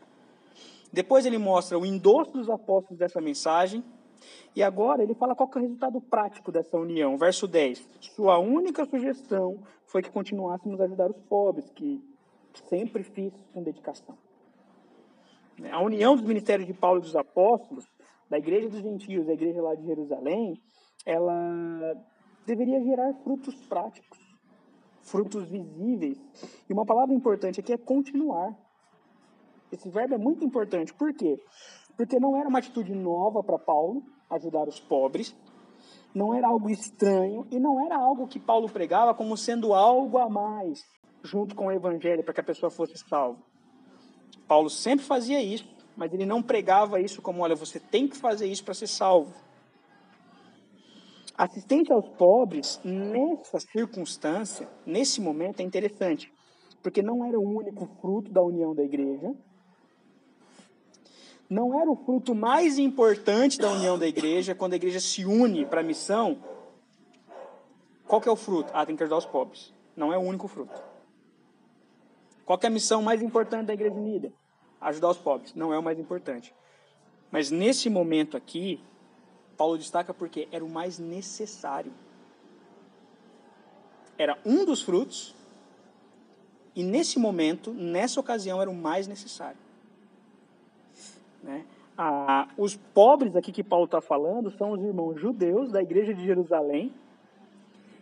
Depois 0.95 1.27
ele 1.27 1.39
mostra 1.39 1.77
o 1.77 1.85
endosso 1.85 2.31
dos 2.31 2.49
apóstolos 2.49 2.97
dessa 2.97 3.21
mensagem. 3.21 3.83
E 4.55 4.63
agora 4.63 5.03
ele 5.03 5.13
fala 5.13 5.35
qual 5.35 5.51
é 5.53 5.59
o 5.59 5.61
resultado 5.61 6.01
prático 6.01 6.53
dessa 6.53 6.79
união. 6.79 7.19
Verso 7.19 7.49
10. 7.49 7.89
Sua 8.01 8.39
única 8.39 8.87
sugestão 8.87 9.61
foi 9.87 10.03
que 10.03 10.11
continuássemos 10.11 10.81
a 10.81 10.85
ajudar 10.85 11.11
os 11.11 11.21
pobres, 11.23 11.69
que 11.71 12.01
sempre 12.69 13.03
fiz 13.03 13.33
com 13.53 13.63
dedicação. 13.63 14.17
A 15.73 15.83
união 15.83 16.15
dos 16.15 16.25
ministérios 16.25 16.67
de 16.67 16.73
Paulo 16.73 17.01
e 17.01 17.03
dos 17.03 17.17
apóstolos, 17.17 17.85
da 18.31 18.39
igreja 18.39 18.69
dos 18.69 18.81
gentios, 18.81 19.27
da 19.27 19.33
igreja 19.33 19.61
lá 19.61 19.75
de 19.75 19.85
Jerusalém, 19.85 20.61
ela 21.05 21.97
deveria 22.47 22.81
gerar 22.83 23.13
frutos 23.25 23.55
práticos, 23.67 24.19
frutos 25.03 25.49
visíveis. 25.49 26.19
E 26.69 26.73
uma 26.73 26.87
palavra 26.87 27.13
importante 27.13 27.59
aqui 27.59 27.73
é 27.73 27.77
continuar. 27.77 28.57
Esse 29.75 29.91
verbo 29.91 30.15
é 30.15 30.19
muito 30.19 30.45
importante. 30.45 30.95
Por 30.95 31.13
quê? 31.15 31.37
Porque 31.97 32.19
não 32.19 32.37
era 32.37 32.49
uma 32.49 32.59
atitude 32.59 32.95
nova 32.95 33.43
para 33.43 33.59
Paulo 33.59 34.03
ajudar 34.31 34.67
os 34.69 34.81
pobres, 34.81 35.37
não 36.15 36.35
era 36.35 36.49
algo 36.49 36.71
estranho 36.71 37.47
e 37.51 37.59
não 37.59 37.85
era 37.85 37.97
algo 37.97 38.27
que 38.27 38.39
Paulo 38.39 38.69
pregava 38.69 39.15
como 39.15 39.37
sendo 39.37 39.75
algo 39.75 40.19
a 40.19 40.29
mais 40.29 40.81
junto 41.25 41.55
com 41.55 41.67
o 41.67 41.73
evangelho 41.73 42.23
para 42.23 42.35
que 42.35 42.41
a 42.41 42.45
pessoa 42.45 42.71
fosse 42.71 42.97
salva. 42.99 43.43
Paulo 44.47 44.69
sempre 44.69 45.05
fazia 45.05 45.43
isso, 45.43 45.67
mas 45.97 46.13
ele 46.13 46.27
não 46.27 46.43
pregava 46.43 47.01
isso 47.01 47.23
como, 47.23 47.43
olha, 47.43 47.57
você 47.57 47.81
tem 47.81 48.07
que 48.07 48.17
fazer 48.17 48.47
isso 48.47 48.65
para 48.65 48.75
ser 48.75 48.87
salvo. 48.87 49.33
Assistência 51.37 51.95
aos 51.95 52.09
pobres, 52.11 52.81
nessa 52.85 53.59
circunstância, 53.59 54.69
nesse 54.87 55.21
momento, 55.21 55.61
é 55.61 55.63
interessante, 55.65 56.33
porque 56.83 57.03
não 57.03 57.25
era 57.25 57.39
o 57.39 57.43
único 57.43 57.87
fruto 58.01 58.31
da 58.31 58.43
união 58.43 58.75
da 58.75 58.85
igreja, 58.85 59.35
não 61.49 61.79
era 61.79 61.91
o 61.91 61.97
fruto 61.97 62.35
mais 62.35 62.79
importante 62.79 63.59
da 63.59 63.71
união 63.71 63.99
da 63.99 64.07
igreja, 64.07 64.55
quando 64.55 64.73
a 64.73 64.77
igreja 64.77 65.01
se 65.01 65.25
une 65.25 65.67
para 65.67 65.81
a 65.81 65.85
missão. 65.85 66.39
Qual 68.07 68.21
que 68.21 68.29
é 68.29 68.33
o 68.33 68.37
fruto? 68.37 68.71
Ah, 68.75 68.85
tem 68.85 68.97
que 68.97 69.03
ajudar 69.03 69.19
os 69.19 69.27
pobres. 69.27 69.73
Não 69.97 70.13
é 70.13 70.19
o 70.19 70.21
único 70.21 70.49
fruto. 70.49 70.83
Qual 72.45 72.59
que 72.59 72.67
é 72.67 72.69
a 72.69 72.73
missão 72.73 73.03
mais 73.03 73.23
importante 73.23 73.67
da 73.67 73.75
igreja 73.75 73.95
unida? 73.95 74.33
Ajudar 74.81 75.11
os 75.11 75.19
pobres. 75.19 75.55
Não 75.55 75.73
é 75.73 75.79
o 75.79 75.83
mais 75.83 75.99
importante. 75.99 76.55
Mas 77.31 77.51
nesse 77.51 77.89
momento 77.89 78.37
aqui, 78.37 78.83
Paulo 79.57 79.79
destaca 79.79 80.13
porque 80.13 80.49
era 80.53 80.65
o 80.65 80.69
mais 80.69 80.99
necessário. 80.99 81.93
Era 84.17 84.39
um 84.45 84.65
dos 84.65 84.83
frutos, 84.83 85.35
e 86.77 86.83
nesse 86.83 87.19
momento, 87.19 87.73
nessa 87.73 88.21
ocasião, 88.21 88.61
era 88.61 88.71
o 88.71 88.75
mais 88.75 89.07
necessário. 89.07 89.59
Né? 91.45 91.65
Ah, 91.97 92.49
os 92.57 92.75
pobres 92.75 93.37
aqui 93.37 93.53
que 93.53 93.63
Paulo 93.63 93.85
está 93.85 94.01
falando 94.01 94.51
são 94.51 94.73
os 94.73 94.83
irmãos 94.83 95.21
judeus 95.21 95.71
da 95.71 95.83
igreja 95.83 96.13
de 96.13 96.25
Jerusalém, 96.25 96.93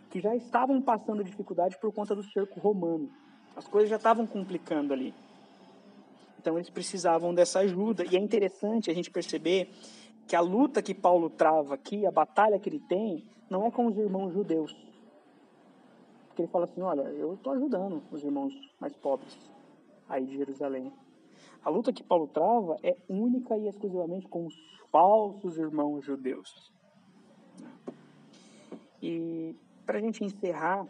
que 0.09 0.19
já 0.19 0.35
estavam 0.35 0.81
passando 0.81 1.23
dificuldade 1.23 1.77
por 1.79 1.91
conta 1.91 2.15
do 2.15 2.23
cerco 2.23 2.59
romano. 2.59 3.09
As 3.55 3.67
coisas 3.67 3.89
já 3.89 3.97
estavam 3.97 4.25
complicando 4.25 4.93
ali. 4.93 5.13
Então 6.39 6.57
eles 6.57 6.69
precisavam 6.69 7.33
dessa 7.33 7.59
ajuda. 7.59 8.03
E 8.05 8.15
é 8.15 8.19
interessante 8.19 8.89
a 8.89 8.93
gente 8.93 9.11
perceber 9.11 9.69
que 10.27 10.35
a 10.35 10.41
luta 10.41 10.81
que 10.81 10.93
Paulo 10.93 11.29
trava 11.29 11.75
aqui, 11.75 12.05
a 12.05 12.11
batalha 12.11 12.59
que 12.59 12.69
ele 12.69 12.79
tem, 12.79 13.23
não 13.49 13.65
é 13.65 13.71
com 13.71 13.87
os 13.87 13.97
irmãos 13.97 14.33
judeus. 14.33 14.75
Porque 16.27 16.43
ele 16.43 16.51
fala 16.51 16.65
assim: 16.65 16.81
olha, 16.81 17.01
eu 17.01 17.33
estou 17.33 17.53
ajudando 17.53 18.01
os 18.11 18.23
irmãos 18.23 18.53
mais 18.79 18.95
pobres 18.95 19.37
aí 20.09 20.25
de 20.25 20.37
Jerusalém. 20.37 20.91
A 21.63 21.69
luta 21.69 21.93
que 21.93 22.03
Paulo 22.03 22.27
trava 22.27 22.77
é 22.83 22.95
única 23.07 23.57
e 23.57 23.67
exclusivamente 23.67 24.27
com 24.27 24.45
os 24.45 24.53
falsos 24.91 25.57
irmãos 25.57 26.03
judeus. 26.05 26.71
E 29.01 29.55
para 29.85 29.97
a 29.97 30.01
gente 30.01 30.23
encerrar, 30.23 30.83
uh, 30.83 30.87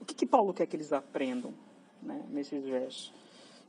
o 0.00 0.04
que, 0.04 0.14
que, 0.14 0.26
Paulo 0.26 0.52
quer 0.52 0.66
que 0.66 0.76
eles 0.76 0.92
aprendam 0.92 1.52
né, 2.02 2.24
nesses 2.30 2.64
versos? 2.64 3.12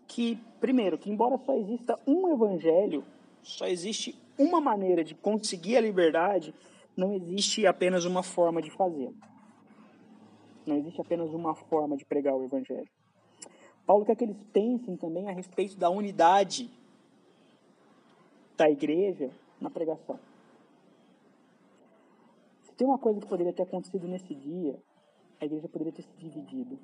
Que, 0.06 0.38
primeiro, 0.60 0.98
que 0.98 1.10
embora 1.10 1.38
só 1.38 1.54
exista 1.54 2.00
um 2.06 2.32
evangelho, 2.34 3.04
só 3.42 3.68
existe 3.68 4.18
uma 4.38 4.62
maneira 4.62 5.04
de 5.04 5.16
conseguir 5.16 5.78
a 5.78 5.82
liberdade, 5.82 6.54
não 6.96 7.14
existe 7.14 7.66
apenas 7.66 8.06
uma 8.06 8.24
forma 8.24 8.62
de 8.62 8.70
fazer. 8.70 9.14
Não 10.66 10.78
existe 10.78 11.00
apenas 11.00 11.34
uma 11.34 11.56
forma 11.56 11.96
de 11.96 12.06
pregar 12.06 12.36
o 12.36 12.44
evangelho. 12.44 12.90
Paulo 13.88 14.06
quer 14.06 14.18
que 14.18 14.26
eles 14.26 14.38
pensem 14.52 14.98
também 14.98 15.30
a 15.30 15.32
respeito 15.32 15.78
da 15.78 15.90
unidade 15.90 16.70
da 18.58 18.70
igreja 18.70 19.32
na 19.62 19.70
pregação. 19.70 20.20
Se 22.64 22.74
tem 22.74 22.86
uma 22.86 23.00
coisa 23.00 23.22
que 23.22 23.28
poderia 23.28 23.54
ter 23.54 23.64
acontecido 23.64 24.06
nesse 24.06 24.36
dia, 24.36 24.78
a 25.40 25.46
igreja 25.46 25.70
poderia 25.70 25.94
ter 25.94 26.02
se 26.02 26.12
dividido. 26.18 26.78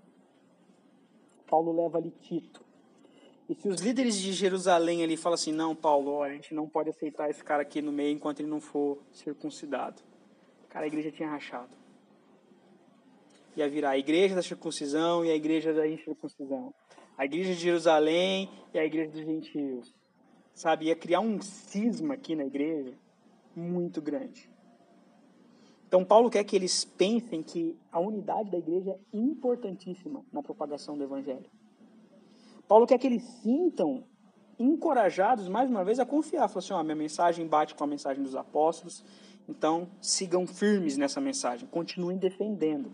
Paulo 1.45 1.73
leva 1.73 1.97
ali 1.97 2.09
Tito. 2.21 2.63
E 3.49 3.55
se 3.55 3.67
os 3.67 3.81
líderes 3.81 4.17
de 4.17 4.31
Jerusalém 4.31 5.03
ali 5.03 5.17
falam 5.17 5.33
assim, 5.33 5.51
não, 5.51 5.75
Paulo, 5.75 6.23
a 6.23 6.29
gente 6.29 6.53
não 6.53 6.69
pode 6.69 6.89
aceitar 6.89 7.29
esse 7.29 7.43
cara 7.43 7.63
aqui 7.63 7.81
no 7.81 7.91
meio 7.91 8.15
enquanto 8.15 8.39
ele 8.39 8.49
não 8.49 8.61
for 8.61 8.97
circuncidado. 9.11 10.01
Cara, 10.69 10.85
a 10.85 10.87
igreja 10.87 11.11
tinha 11.11 11.27
rachado. 11.27 11.75
Ia 13.57 13.69
virar 13.69 13.89
a 13.91 13.97
igreja 13.97 14.35
da 14.35 14.41
circuncisão 14.41 15.25
e 15.25 15.29
a 15.29 15.35
igreja 15.35 15.73
da 15.73 15.85
incircuncisão 15.85 16.73
a 17.17 17.25
igreja 17.25 17.53
de 17.53 17.59
Jerusalém 17.59 18.49
e 18.73 18.79
a 18.79 18.85
igreja 18.85 19.11
dos 19.11 19.21
gentios. 19.21 19.93
Sabe, 20.53 20.85
ia 20.85 20.95
criar 20.95 21.19
um 21.19 21.41
cisma 21.41 22.13
aqui 22.13 22.35
na 22.35 22.45
igreja 22.45 22.93
muito 23.55 24.01
grande. 24.01 24.49
Então, 25.87 26.03
Paulo 26.03 26.29
quer 26.29 26.43
que 26.43 26.55
eles 26.55 26.83
pensem 26.83 27.43
que 27.43 27.77
a 27.91 27.99
unidade 27.99 28.49
da 28.49 28.57
igreja 28.57 28.91
é 28.91 29.17
importantíssima 29.17 30.25
na 30.31 30.41
propagação 30.41 30.97
do 30.97 31.03
evangelho. 31.03 31.49
Paulo 32.67 32.87
quer 32.87 32.97
que 32.97 33.05
eles 33.05 33.23
sintam 33.43 34.03
encorajados, 34.57 35.47
mais 35.47 35.69
uma 35.69 35.83
vez, 35.83 35.99
a 35.99 36.05
confiar. 36.05 36.47
Falou 36.47 36.59
assim: 36.59 36.73
ó, 36.73 36.83
minha 36.83 36.95
mensagem 36.95 37.47
bate 37.47 37.75
com 37.75 37.83
a 37.83 37.87
mensagem 37.87 38.23
dos 38.23 38.35
apóstolos, 38.35 39.03
então 39.47 39.87
sigam 40.01 40.47
firmes 40.47 40.97
nessa 40.97 41.21
mensagem, 41.21 41.67
continuem 41.67 42.17
defendendo. 42.17 42.91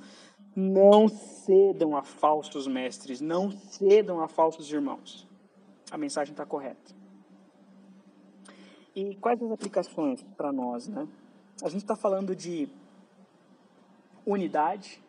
Não 0.59 1.07
cedam 1.07 1.95
a 1.95 2.03
falsos 2.03 2.67
mestres, 2.67 3.21
não 3.21 3.49
cedam 3.49 4.19
a 4.19 4.27
falsos 4.27 4.69
irmãos. 4.69 5.25
A 5.89 5.97
mensagem 5.97 6.33
está 6.33 6.45
correta. 6.45 6.93
E 8.93 9.15
quais 9.15 9.41
as 9.41 9.49
aplicações 9.49 10.21
para 10.35 10.51
nós, 10.51 10.89
né? 10.89 11.07
A 11.63 11.69
gente 11.69 11.83
está 11.83 11.95
falando 11.95 12.35
de 12.35 12.67
unidade. 14.25 15.01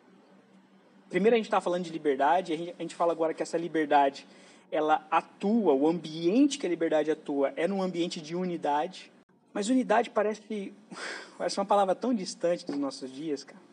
Primeiro 1.09 1.35
a 1.35 1.37
gente 1.37 1.47
está 1.47 1.59
falando 1.59 1.83
de 1.83 1.91
liberdade, 1.91 2.53
a 2.53 2.55
gente, 2.55 2.95
fala 2.95 3.11
agora 3.11 3.33
que 3.33 3.43
essa 3.43 3.57
liberdade 3.57 4.25
ela 4.71 5.05
atua, 5.11 5.73
o 5.73 5.85
ambiente 5.85 6.57
que 6.57 6.65
a 6.65 6.69
liberdade 6.69 7.11
atua 7.11 7.51
é 7.57 7.67
num 7.67 7.81
ambiente 7.81 8.21
de 8.21 8.37
unidade. 8.37 9.11
Mas 9.53 9.67
unidade 9.67 10.11
parece, 10.11 10.73
parece 11.37 11.59
uma 11.59 11.65
palavra 11.65 11.93
tão 11.93 12.13
distante 12.13 12.65
dos 12.65 12.77
nossos 12.77 13.11
dias, 13.11 13.43
cara. 13.43 13.70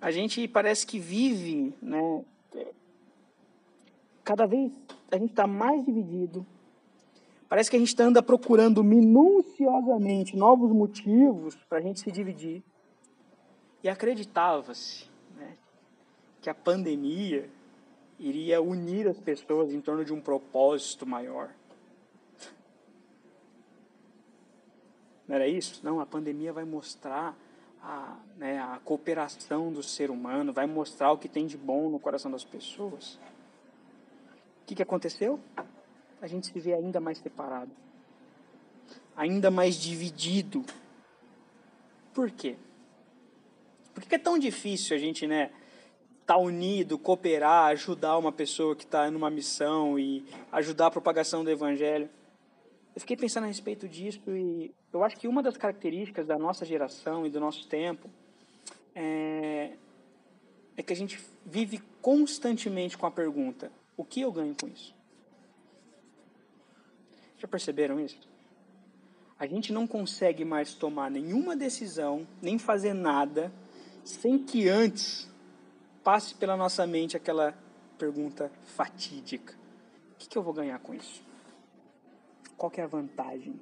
A 0.00 0.10
gente 0.10 0.46
parece 0.46 0.86
que 0.86 0.98
vive, 0.98 1.74
né? 1.82 2.24
Cada 4.24 4.46
vez 4.46 4.72
a 5.10 5.16
gente 5.16 5.30
está 5.30 5.46
mais 5.46 5.84
dividido. 5.84 6.46
Parece 7.48 7.70
que 7.70 7.76
a 7.76 7.78
gente 7.78 8.00
anda 8.02 8.22
procurando 8.22 8.84
minuciosamente 8.84 10.36
novos 10.36 10.70
motivos 10.70 11.56
para 11.68 11.78
a 11.78 11.80
gente 11.80 12.00
se 12.00 12.12
dividir. 12.12 12.62
E 13.82 13.88
acreditava-se 13.88 15.06
né, 15.34 15.56
que 16.42 16.50
a 16.50 16.54
pandemia 16.54 17.48
iria 18.18 18.60
unir 18.60 19.08
as 19.08 19.18
pessoas 19.18 19.72
em 19.72 19.80
torno 19.80 20.04
de 20.04 20.12
um 20.12 20.20
propósito 20.20 21.06
maior. 21.06 21.50
Não 25.26 25.36
era 25.36 25.46
isso? 25.46 25.80
Não, 25.84 26.00
a 26.00 26.06
pandemia 26.06 26.52
vai 26.52 26.64
mostrar 26.64 27.36
a, 27.82 28.16
né, 28.36 28.58
a 28.60 28.78
cooperação 28.84 29.72
do 29.72 29.82
ser 29.82 30.10
humano, 30.10 30.52
vai 30.52 30.66
mostrar 30.66 31.12
o 31.12 31.18
que 31.18 31.28
tem 31.28 31.46
de 31.46 31.56
bom 31.56 31.88
no 31.88 31.98
coração 31.98 32.30
das 32.30 32.44
pessoas. 32.44 33.18
O 34.62 34.66
que, 34.66 34.74
que 34.74 34.82
aconteceu? 34.82 35.40
A 36.20 36.26
gente 36.26 36.48
se 36.48 36.60
vê 36.60 36.74
ainda 36.74 37.00
mais 37.00 37.18
separado, 37.18 37.70
ainda 39.16 39.50
mais 39.50 39.76
dividido. 39.76 40.64
Por 42.12 42.30
quê? 42.30 42.56
Por 43.94 44.04
que 44.04 44.14
é 44.14 44.18
tão 44.18 44.38
difícil 44.38 44.96
a 44.96 44.98
gente, 44.98 45.26
né, 45.26 45.50
estar 46.28 46.34
tá 46.34 46.38
unido, 46.38 46.98
cooperar, 46.98 47.70
ajudar 47.70 48.18
uma 48.18 48.30
pessoa 48.30 48.76
que 48.76 48.84
está 48.84 49.10
numa 49.10 49.30
missão 49.30 49.98
e 49.98 50.22
ajudar 50.52 50.88
a 50.88 50.90
propagação 50.90 51.42
do 51.42 51.50
evangelho. 51.50 52.10
Eu 52.94 53.00
fiquei 53.00 53.16
pensando 53.16 53.44
a 53.44 53.46
respeito 53.46 53.88
disso 53.88 54.20
e 54.28 54.74
eu 54.92 55.04
acho 55.04 55.16
que 55.16 55.28
uma 55.28 55.42
das 55.42 55.56
características 55.56 56.26
da 56.26 56.38
nossa 56.38 56.64
geração 56.64 57.26
e 57.26 57.30
do 57.30 57.38
nosso 57.38 57.68
tempo 57.68 58.10
é, 58.94 59.76
é 60.76 60.82
que 60.82 60.92
a 60.92 60.96
gente 60.96 61.20
vive 61.46 61.80
constantemente 62.02 62.98
com 62.98 63.06
a 63.06 63.10
pergunta: 63.10 63.70
o 63.96 64.04
que 64.04 64.20
eu 64.20 64.32
ganho 64.32 64.54
com 64.60 64.66
isso? 64.66 64.94
Já 67.38 67.46
perceberam 67.46 68.00
isso? 68.00 68.28
A 69.38 69.46
gente 69.46 69.72
não 69.72 69.86
consegue 69.86 70.44
mais 70.44 70.74
tomar 70.74 71.10
nenhuma 71.10 71.54
decisão, 71.54 72.26
nem 72.42 72.58
fazer 72.58 72.92
nada, 72.92 73.52
sem 74.04 74.36
que 74.38 74.68
antes 74.68 75.30
passe 76.02 76.34
pela 76.34 76.56
nossa 76.56 76.84
mente 76.86 77.16
aquela 77.16 77.56
pergunta 77.96 78.50
fatídica: 78.64 79.54
o 80.12 80.16
que, 80.18 80.28
que 80.28 80.36
eu 80.36 80.42
vou 80.42 80.52
ganhar 80.52 80.78
com 80.80 80.94
isso? 80.94 81.27
Qual 82.58 82.70
é 82.76 82.82
a 82.82 82.86
vantagem? 82.86 83.58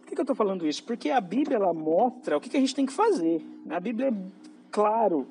Por 0.00 0.08
que, 0.08 0.14
que 0.16 0.20
eu 0.20 0.24
estou 0.24 0.34
falando 0.34 0.66
isso? 0.66 0.82
Porque 0.82 1.10
a 1.10 1.20
Bíblia 1.20 1.56
ela 1.56 1.72
mostra 1.72 2.36
o 2.36 2.40
que, 2.40 2.50
que 2.50 2.56
a 2.56 2.60
gente 2.60 2.74
tem 2.74 2.84
que 2.84 2.92
fazer. 2.92 3.40
A 3.70 3.78
Bíblia 3.78 4.08
é 4.08 4.14
claro 4.72 5.28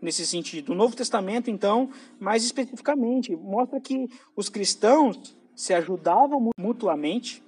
nesse 0.00 0.24
sentido. 0.24 0.70
O 0.70 0.76
Novo 0.76 0.94
Testamento, 0.94 1.50
então, 1.50 1.90
mais 2.20 2.44
especificamente, 2.44 3.34
mostra 3.34 3.80
que 3.80 4.08
os 4.36 4.48
cristãos 4.48 5.36
se 5.56 5.74
ajudavam 5.74 6.50
mutuamente 6.56 7.42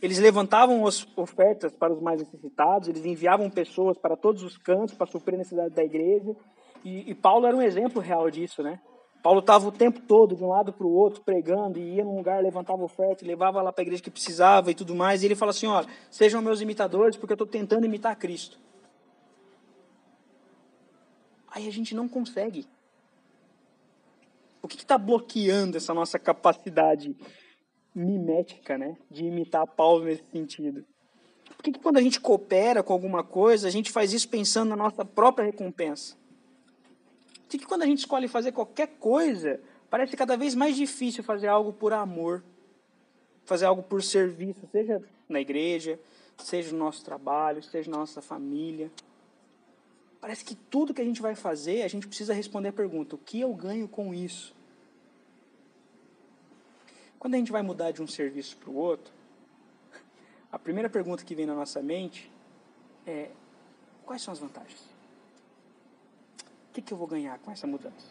eles 0.00 0.18
levantavam 0.18 0.86
as 0.86 1.06
ofertas 1.16 1.72
para 1.72 1.92
os 1.92 2.00
mais 2.00 2.20
necessitados, 2.20 2.88
eles 2.88 3.04
enviavam 3.04 3.48
pessoas 3.48 3.96
para 3.96 4.16
todos 4.16 4.42
os 4.42 4.56
cantos 4.58 4.94
para 4.94 5.06
suprir 5.06 5.34
a 5.34 5.38
necessidade 5.38 5.74
da 5.74 5.82
igreja. 5.82 6.36
E, 6.84 7.10
e 7.10 7.14
Paulo 7.14 7.46
era 7.46 7.56
um 7.56 7.62
exemplo 7.62 8.00
real 8.00 8.30
disso, 8.30 8.62
né? 8.62 8.78
Paulo 9.26 9.40
estava 9.40 9.66
o 9.66 9.72
tempo 9.72 9.98
todo 10.02 10.36
de 10.36 10.44
um 10.44 10.46
lado 10.50 10.72
para 10.72 10.86
o 10.86 10.92
outro 10.92 11.20
pregando 11.20 11.80
e 11.80 11.96
ia 11.96 12.04
num 12.04 12.14
lugar, 12.14 12.40
levantava 12.40 12.84
oferta, 12.84 13.26
levava 13.26 13.60
lá 13.60 13.72
para 13.72 13.82
a 13.82 13.84
igreja 13.84 14.00
que 14.00 14.08
precisava 14.08 14.70
e 14.70 14.74
tudo 14.74 14.94
mais. 14.94 15.20
E 15.20 15.26
ele 15.26 15.34
fala 15.34 15.50
assim: 15.50 15.66
olha, 15.66 15.88
sejam 16.08 16.40
meus 16.40 16.60
imitadores 16.60 17.16
porque 17.16 17.32
eu 17.32 17.34
estou 17.34 17.46
tentando 17.48 17.84
imitar 17.84 18.14
Cristo. 18.14 18.56
Aí 21.50 21.66
a 21.66 21.72
gente 21.72 21.92
não 21.92 22.06
consegue. 22.08 22.68
O 24.62 24.68
que 24.68 24.76
está 24.76 24.96
bloqueando 24.96 25.76
essa 25.76 25.92
nossa 25.92 26.20
capacidade 26.20 27.16
mimética, 27.92 28.78
né? 28.78 28.96
De 29.10 29.24
imitar 29.24 29.66
Paulo 29.66 30.04
nesse 30.04 30.30
sentido. 30.30 30.84
Por 31.48 31.64
que, 31.64 31.72
que 31.72 31.80
quando 31.80 31.96
a 31.96 32.00
gente 32.00 32.20
coopera 32.20 32.80
com 32.80 32.92
alguma 32.92 33.24
coisa, 33.24 33.66
a 33.66 33.72
gente 33.72 33.90
faz 33.90 34.12
isso 34.12 34.28
pensando 34.28 34.68
na 34.68 34.76
nossa 34.76 35.04
própria 35.04 35.46
recompensa? 35.46 36.16
Que, 37.56 37.60
que 37.60 37.66
quando 37.66 37.82
a 37.82 37.86
gente 37.86 38.00
escolhe 38.00 38.28
fazer 38.28 38.52
qualquer 38.52 38.86
coisa, 38.98 39.58
parece 39.88 40.14
cada 40.14 40.36
vez 40.36 40.54
mais 40.54 40.76
difícil 40.76 41.24
fazer 41.24 41.48
algo 41.48 41.72
por 41.72 41.92
amor, 41.92 42.44
fazer 43.46 43.64
algo 43.64 43.82
por 43.82 44.02
serviço, 44.02 44.60
seja 44.70 45.02
na 45.26 45.40
igreja, 45.40 45.98
seja 46.36 46.70
no 46.72 46.78
nosso 46.78 47.02
trabalho, 47.02 47.62
seja 47.62 47.90
na 47.90 47.96
nossa 47.96 48.20
família. 48.20 48.90
Parece 50.20 50.44
que 50.44 50.54
tudo 50.54 50.92
que 50.92 51.00
a 51.00 51.04
gente 51.04 51.22
vai 51.22 51.34
fazer, 51.34 51.82
a 51.82 51.88
gente 51.88 52.06
precisa 52.06 52.34
responder 52.34 52.68
a 52.68 52.72
pergunta: 52.72 53.14
o 53.14 53.18
que 53.18 53.40
eu 53.40 53.54
ganho 53.54 53.88
com 53.88 54.12
isso? 54.12 54.54
Quando 57.18 57.34
a 57.34 57.38
gente 57.38 57.50
vai 57.50 57.62
mudar 57.62 57.90
de 57.90 58.02
um 58.02 58.06
serviço 58.06 58.56
para 58.58 58.68
o 58.68 58.74
outro, 58.74 59.14
a 60.52 60.58
primeira 60.58 60.90
pergunta 60.90 61.24
que 61.24 61.34
vem 61.34 61.46
na 61.46 61.54
nossa 61.54 61.80
mente 61.80 62.30
é: 63.06 63.30
quais 64.04 64.20
são 64.20 64.32
as 64.32 64.38
vantagens? 64.38 64.95
Que, 66.76 66.82
que 66.82 66.92
eu 66.92 66.98
vou 66.98 67.06
ganhar 67.06 67.38
com 67.38 67.50
essa 67.50 67.66
mudança? 67.66 68.06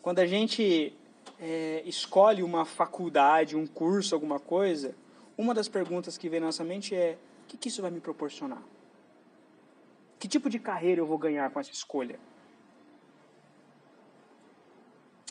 Quando 0.00 0.20
a 0.20 0.26
gente 0.26 0.96
é, 1.38 1.82
escolhe 1.84 2.42
uma 2.42 2.64
faculdade, 2.64 3.54
um 3.54 3.66
curso, 3.66 4.14
alguma 4.14 4.40
coisa, 4.40 4.94
uma 5.36 5.52
das 5.52 5.68
perguntas 5.68 6.16
que 6.16 6.30
vem 6.30 6.40
na 6.40 6.46
nossa 6.46 6.64
mente 6.64 6.94
é: 6.94 7.18
o 7.42 7.48
que, 7.48 7.58
que 7.58 7.68
isso 7.68 7.82
vai 7.82 7.90
me 7.90 8.00
proporcionar? 8.00 8.62
Que 10.18 10.26
tipo 10.26 10.48
de 10.48 10.58
carreira 10.58 11.02
eu 11.02 11.06
vou 11.06 11.18
ganhar 11.18 11.50
com 11.50 11.60
essa 11.60 11.70
escolha? 11.70 12.18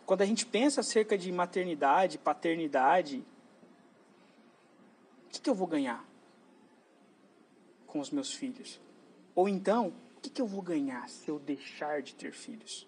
Quando 0.06 0.22
a 0.22 0.26
gente 0.28 0.46
pensa 0.46 0.82
acerca 0.82 1.18
de 1.18 1.32
maternidade, 1.32 2.20
paternidade, 2.20 3.26
o 5.26 5.30
que, 5.30 5.42
que 5.42 5.50
eu 5.50 5.56
vou 5.56 5.66
ganhar 5.66 6.06
com 7.88 8.00
os 8.00 8.12
meus 8.12 8.32
filhos? 8.32 8.85
Ou 9.36 9.50
então, 9.50 9.94
o 10.18 10.22
que, 10.22 10.30
que 10.30 10.42
eu 10.42 10.48
vou 10.48 10.62
ganhar 10.62 11.08
se 11.10 11.30
eu 11.30 11.38
deixar 11.38 12.02
de 12.02 12.16
ter 12.16 12.32
filhos? 12.32 12.88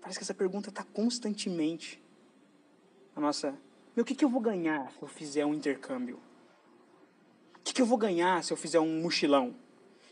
Parece 0.00 0.18
que 0.18 0.24
essa 0.24 0.34
pergunta 0.34 0.68
está 0.68 0.84
constantemente 0.84 2.02
na 3.16 3.22
nossa. 3.22 3.58
Meu, 3.96 4.02
o 4.02 4.06
que, 4.06 4.14
que 4.14 4.24
eu 4.24 4.28
vou 4.28 4.40
ganhar 4.40 4.92
se 4.92 5.02
eu 5.02 5.08
fizer 5.08 5.46
um 5.46 5.54
intercâmbio? 5.54 6.20
O 7.56 7.64
que, 7.64 7.72
que 7.72 7.80
eu 7.80 7.86
vou 7.86 7.96
ganhar 7.96 8.44
se 8.44 8.52
eu 8.52 8.56
fizer 8.56 8.78
um 8.78 9.00
mochilão? 9.00 9.56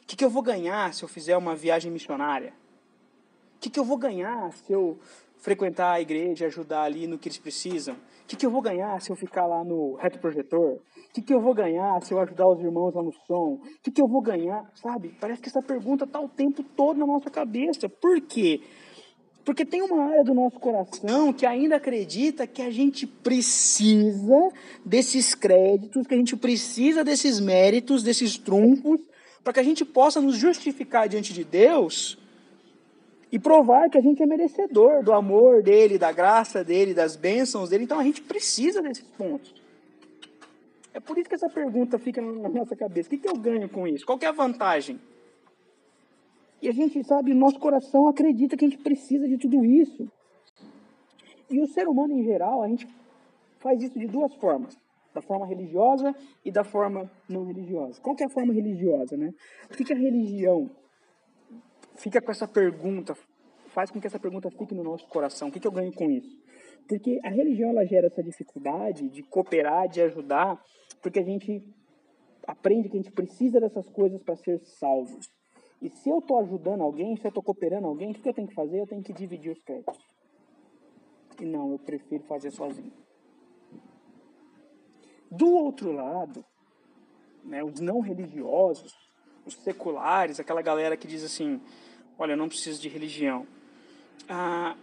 O 0.02 0.06
que, 0.06 0.16
que 0.16 0.24
eu 0.24 0.30
vou 0.30 0.42
ganhar 0.42 0.94
se 0.94 1.04
eu 1.04 1.08
fizer 1.08 1.36
uma 1.36 1.54
viagem 1.54 1.92
missionária? 1.92 2.54
que, 3.62 3.70
que 3.70 3.78
eu 3.78 3.84
vou 3.84 3.96
ganhar 3.96 4.52
se 4.52 4.72
eu 4.72 4.98
frequentar 5.38 5.92
a 5.92 6.00
igreja, 6.00 6.46
ajudar 6.46 6.82
ali 6.82 7.06
no 7.06 7.16
que 7.16 7.28
eles 7.28 7.38
precisam? 7.38 7.94
O 7.94 8.26
que, 8.26 8.36
que 8.36 8.44
eu 8.44 8.50
vou 8.50 8.60
ganhar 8.60 9.00
se 9.00 9.10
eu 9.10 9.16
ficar 9.16 9.46
lá 9.46 9.62
no 9.62 9.94
reto 9.94 10.18
projetor? 10.18 10.80
O 11.12 11.14
que, 11.14 11.20
que 11.20 11.34
eu 11.34 11.42
vou 11.42 11.52
ganhar 11.52 12.02
se 12.02 12.14
eu 12.14 12.18
ajudar 12.20 12.48
os 12.48 12.58
irmãos 12.58 12.94
lá 12.94 13.02
no 13.02 13.12
som? 13.26 13.60
O 13.60 13.82
que, 13.82 13.90
que 13.90 14.00
eu 14.00 14.08
vou 14.08 14.22
ganhar? 14.22 14.64
Sabe? 14.74 15.14
Parece 15.20 15.42
que 15.42 15.48
essa 15.50 15.60
pergunta 15.60 16.04
está 16.04 16.18
o 16.18 16.26
tempo 16.26 16.62
todo 16.62 16.96
na 16.96 17.06
nossa 17.06 17.28
cabeça. 17.28 17.86
Por 17.86 18.18
quê? 18.22 18.62
Porque 19.44 19.62
tem 19.62 19.82
uma 19.82 20.04
área 20.04 20.24
do 20.24 20.32
nosso 20.32 20.58
coração 20.58 21.30
que 21.30 21.44
ainda 21.44 21.76
acredita 21.76 22.46
que 22.46 22.62
a 22.62 22.70
gente 22.70 23.06
precisa 23.06 24.48
desses 24.86 25.34
créditos, 25.34 26.06
que 26.06 26.14
a 26.14 26.16
gente 26.16 26.34
precisa 26.34 27.04
desses 27.04 27.38
méritos, 27.38 28.02
desses 28.02 28.38
trunfos, 28.38 28.98
para 29.44 29.52
que 29.52 29.60
a 29.60 29.64
gente 29.64 29.84
possa 29.84 30.18
nos 30.18 30.36
justificar 30.36 31.10
diante 31.10 31.34
de 31.34 31.44
Deus 31.44 32.16
e 33.30 33.38
provar 33.38 33.90
que 33.90 33.98
a 33.98 34.00
gente 34.00 34.22
é 34.22 34.26
merecedor 34.26 35.04
do 35.04 35.12
amor 35.12 35.62
dele, 35.62 35.98
da 35.98 36.10
graça 36.10 36.64
dele, 36.64 36.94
das 36.94 37.16
bênçãos 37.16 37.68
dele. 37.68 37.84
Então 37.84 38.00
a 38.00 38.02
gente 38.02 38.22
precisa 38.22 38.80
desses 38.80 39.04
pontos. 39.04 39.60
É 40.94 41.00
por 41.00 41.16
isso 41.16 41.28
que 41.28 41.34
essa 41.34 41.48
pergunta 41.48 41.98
fica 41.98 42.20
na 42.20 42.48
nossa 42.48 42.76
cabeça. 42.76 43.08
O 43.08 43.10
que, 43.10 43.18
que 43.18 43.28
eu 43.28 43.36
ganho 43.36 43.68
com 43.68 43.86
isso? 43.86 44.04
Qual 44.04 44.18
é 44.20 44.26
a 44.26 44.32
vantagem? 44.32 45.00
E 46.60 46.68
a 46.68 46.72
gente 46.72 47.02
sabe, 47.04 47.34
nosso 47.34 47.58
coração 47.58 48.06
acredita 48.06 48.56
que 48.56 48.64
a 48.64 48.68
gente 48.68 48.82
precisa 48.82 49.26
de 49.26 49.36
tudo 49.38 49.64
isso. 49.64 50.08
E 51.50 51.60
o 51.60 51.66
ser 51.66 51.88
humano 51.88 52.12
em 52.14 52.22
geral, 52.22 52.62
a 52.62 52.68
gente 52.68 52.86
faz 53.58 53.82
isso 53.82 53.98
de 53.98 54.06
duas 54.06 54.34
formas. 54.36 54.76
Da 55.12 55.20
forma 55.20 55.46
religiosa 55.46 56.14
e 56.44 56.50
da 56.50 56.64
forma 56.64 57.10
não 57.28 57.44
religiosa. 57.44 58.00
Qual 58.00 58.14
que 58.14 58.22
é 58.22 58.26
a 58.26 58.30
forma 58.30 58.52
religiosa, 58.52 59.16
né? 59.16 59.32
Por 59.68 59.76
que, 59.76 59.84
que 59.84 59.92
a 59.92 59.96
religião 59.96 60.70
fica 61.96 62.20
com 62.20 62.30
essa 62.30 62.48
pergunta, 62.48 63.14
faz 63.68 63.90
com 63.90 64.00
que 64.00 64.06
essa 64.06 64.18
pergunta 64.18 64.50
fique 64.50 64.74
no 64.74 64.82
nosso 64.82 65.06
coração. 65.08 65.48
O 65.48 65.52
que, 65.52 65.60
que 65.60 65.66
eu 65.66 65.72
ganho 65.72 65.92
com 65.92 66.10
isso? 66.10 66.40
Porque 66.88 67.20
a 67.24 67.28
religião 67.28 67.70
ela 67.70 67.86
gera 67.86 68.06
essa 68.06 68.22
dificuldade 68.22 69.08
de 69.08 69.22
cooperar, 69.22 69.88
de 69.88 70.00
ajudar, 70.00 70.62
porque 71.00 71.20
a 71.20 71.24
gente 71.24 71.62
aprende 72.46 72.88
que 72.88 72.96
a 72.96 73.02
gente 73.02 73.12
precisa 73.12 73.60
dessas 73.60 73.88
coisas 73.88 74.22
para 74.22 74.36
ser 74.36 74.58
salvo. 74.60 75.18
E 75.80 75.88
se 75.88 76.08
eu 76.08 76.18
estou 76.18 76.38
ajudando 76.40 76.82
alguém, 76.82 77.16
se 77.16 77.26
eu 77.26 77.28
estou 77.30 77.42
cooperando 77.42 77.86
alguém, 77.86 78.12
o 78.12 78.14
que 78.14 78.28
eu 78.28 78.34
tenho 78.34 78.48
que 78.48 78.54
fazer? 78.54 78.80
Eu 78.80 78.86
tenho 78.86 79.02
que 79.02 79.12
dividir 79.12 79.52
os 79.52 79.62
créditos. 79.62 79.98
E 81.40 81.44
não, 81.44 81.72
eu 81.72 81.78
prefiro 81.78 82.22
fazer 82.24 82.50
sozinho. 82.50 82.92
Do 85.30 85.50
outro 85.50 85.92
lado, 85.92 86.44
né, 87.42 87.64
os 87.64 87.80
não 87.80 88.00
religiosos, 88.00 88.94
os 89.44 89.54
seculares, 89.54 90.38
aquela 90.38 90.62
galera 90.62 90.96
que 90.96 91.08
diz 91.08 91.24
assim: 91.24 91.60
olha, 92.18 92.32
eu 92.32 92.36
não 92.36 92.48
preciso 92.48 92.80
de 92.80 92.88
religião, 92.88 93.46
ah, 94.28 94.76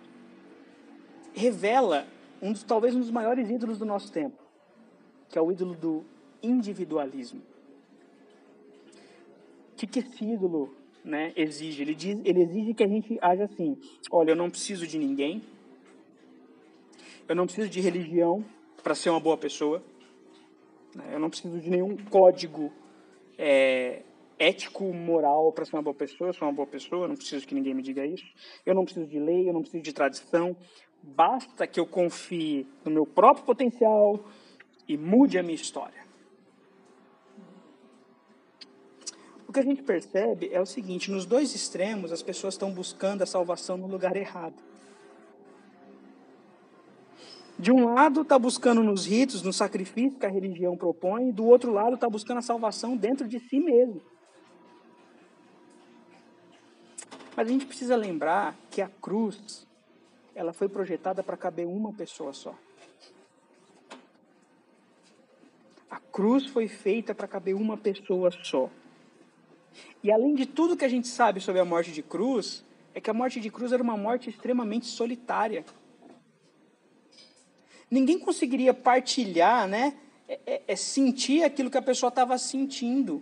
revela 1.39 2.05
um 2.41 2.51
dos, 2.51 2.63
talvez 2.63 2.93
um 2.93 2.99
dos 2.99 3.11
maiores 3.11 3.49
ídolos 3.49 3.79
do 3.79 3.85
nosso 3.85 4.11
tempo, 4.11 4.37
que 5.29 5.39
é 5.39 5.41
o 5.41 5.51
ídolo 5.51 5.73
do 5.73 6.03
individualismo. 6.43 7.41
O 9.71 9.75
que, 9.77 9.87
que 9.87 9.99
esse 9.99 10.25
ídolo 10.25 10.75
né, 11.03 11.31
exige? 11.35 11.81
Ele, 11.81 11.95
diz, 11.95 12.19
ele 12.25 12.41
exige 12.41 12.73
que 12.73 12.83
a 12.83 12.87
gente 12.87 13.17
haja 13.21 13.45
assim: 13.45 13.77
olha, 14.11 14.31
eu 14.31 14.35
não 14.35 14.49
preciso 14.49 14.85
de 14.85 14.97
ninguém, 14.97 15.41
eu 17.27 17.35
não 17.35 17.45
preciso 17.45 17.69
de 17.69 17.79
religião 17.79 18.43
para 18.83 18.93
ser 18.93 19.09
uma 19.09 19.19
boa 19.19 19.37
pessoa, 19.37 19.81
né, 20.93 21.05
eu 21.13 21.19
não 21.19 21.29
preciso 21.29 21.59
de 21.59 21.69
nenhum 21.69 21.95
código 21.95 22.71
é, 23.37 24.01
ético, 24.37 24.85
moral 24.93 25.51
para 25.53 25.63
ser 25.63 25.75
uma 25.77 25.81
boa 25.81 25.93
pessoa. 25.93 26.29
Eu 26.29 26.33
sou 26.33 26.47
uma 26.47 26.53
boa 26.53 26.67
pessoa, 26.67 27.07
não 27.07 27.15
preciso 27.15 27.47
que 27.47 27.55
ninguém 27.55 27.73
me 27.73 27.81
diga 27.81 28.05
isso. 28.05 28.25
Eu 28.65 28.75
não 28.75 28.83
preciso 28.83 29.07
de 29.07 29.19
lei, 29.19 29.47
eu 29.47 29.53
não 29.53 29.61
preciso 29.61 29.83
de 29.83 29.93
tradição. 29.93 30.55
Basta 31.15 31.65
que 31.65 31.79
eu 31.79 31.85
confie 31.85 32.67
no 32.85 32.91
meu 32.91 33.05
próprio 33.05 33.45
potencial 33.45 34.23
e 34.87 34.97
mude 34.97 35.37
a 35.37 35.43
minha 35.43 35.55
história. 35.55 35.99
O 39.47 39.51
que 39.51 39.59
a 39.59 39.63
gente 39.63 39.81
percebe 39.81 40.49
é 40.51 40.61
o 40.61 40.65
seguinte: 40.65 41.09
nos 41.09 41.25
dois 41.25 41.55
extremos, 41.55 42.11
as 42.11 42.21
pessoas 42.21 42.53
estão 42.53 42.71
buscando 42.71 43.23
a 43.23 43.25
salvação 43.25 43.77
no 43.77 43.87
lugar 43.87 44.15
errado. 44.15 44.61
De 47.57 47.71
um 47.71 47.93
lado, 47.93 48.21
está 48.21 48.39
buscando 48.39 48.81
nos 48.81 49.05
ritos, 49.05 49.41
no 49.41 49.51
sacrifício 49.51 50.17
que 50.17 50.25
a 50.25 50.29
religião 50.29 50.77
propõe, 50.77 51.31
do 51.31 51.45
outro 51.45 51.73
lado, 51.73 51.95
está 51.95 52.07
buscando 52.07 52.37
a 52.37 52.41
salvação 52.41 52.95
dentro 52.95 53.27
de 53.27 53.39
si 53.39 53.59
mesmo. 53.59 54.01
Mas 57.35 57.47
a 57.47 57.51
gente 57.51 57.65
precisa 57.65 57.95
lembrar 57.95 58.55
que 58.69 58.81
a 58.81 58.87
cruz, 58.87 59.67
ela 60.39 60.53
foi 60.53 60.69
projetada 60.69 61.21
para 61.21 61.35
caber 61.35 61.67
uma 61.67 61.91
pessoa 61.91 62.31
só. 62.31 62.55
A 65.91 65.99
cruz 65.99 66.45
foi 66.45 66.65
feita 66.65 67.13
para 67.13 67.27
caber 67.27 67.53
uma 67.53 67.75
pessoa 67.75 68.31
só. 68.31 68.69
E 70.01 70.09
além 70.09 70.35
de 70.35 70.45
tudo 70.45 70.77
que 70.77 70.85
a 70.85 70.89
gente 70.89 71.09
sabe 71.09 71.41
sobre 71.41 71.59
a 71.59 71.65
morte 71.65 71.91
de 71.91 72.01
cruz, 72.01 72.63
é 72.95 73.01
que 73.01 73.09
a 73.09 73.13
morte 73.13 73.41
de 73.41 73.51
cruz 73.51 73.73
era 73.73 73.83
uma 73.83 73.97
morte 73.97 74.29
extremamente 74.29 74.85
solitária. 74.85 75.65
Ninguém 77.91 78.17
conseguiria 78.17 78.73
partilhar, 78.73 79.67
né? 79.67 79.97
É, 80.25 80.39
é, 80.45 80.63
é 80.69 80.75
sentir 80.77 81.43
aquilo 81.43 81.69
que 81.69 81.77
a 81.77 81.81
pessoa 81.81 82.07
estava 82.07 82.37
sentindo. 82.37 83.21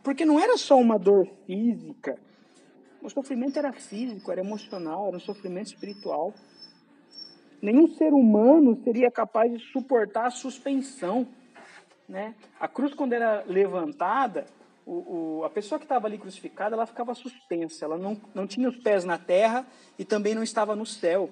Porque 0.00 0.24
não 0.24 0.38
era 0.38 0.56
só 0.56 0.78
uma 0.78 0.96
dor 0.96 1.28
física, 1.44 2.16
o 3.02 3.10
sofrimento 3.10 3.58
era 3.58 3.72
físico, 3.72 4.30
era 4.30 4.40
emocional, 4.40 5.08
era 5.08 5.16
um 5.16 5.20
sofrimento 5.20 5.66
espiritual. 5.66 6.32
Nenhum 7.62 7.86
ser 7.86 8.12
humano 8.12 8.76
seria 8.82 9.08
capaz 9.08 9.52
de 9.52 9.60
suportar 9.70 10.26
a 10.26 10.30
suspensão. 10.30 11.28
Né? 12.08 12.34
A 12.58 12.66
cruz, 12.66 12.92
quando 12.92 13.12
era 13.12 13.44
levantada, 13.46 14.46
o, 14.84 15.38
o, 15.38 15.44
a 15.44 15.50
pessoa 15.50 15.78
que 15.78 15.84
estava 15.84 16.08
ali 16.08 16.18
crucificada, 16.18 16.74
ela 16.74 16.86
ficava 16.86 17.14
suspensa. 17.14 17.84
Ela 17.84 17.96
não, 17.96 18.20
não 18.34 18.48
tinha 18.48 18.68
os 18.68 18.76
pés 18.78 19.04
na 19.04 19.16
terra 19.16 19.64
e 19.96 20.04
também 20.04 20.34
não 20.34 20.42
estava 20.42 20.74
no 20.74 20.84
céu. 20.84 21.30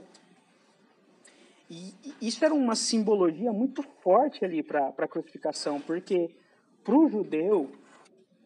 E, 1.68 1.94
e 2.04 2.28
isso 2.28 2.44
era 2.44 2.54
uma 2.54 2.76
simbologia 2.76 3.52
muito 3.52 3.82
forte 3.82 4.44
ali 4.44 4.62
para 4.62 4.94
a 4.96 5.08
crucificação, 5.08 5.80
porque 5.80 6.30
para 6.84 6.96
o 6.96 7.08
judeu, 7.08 7.70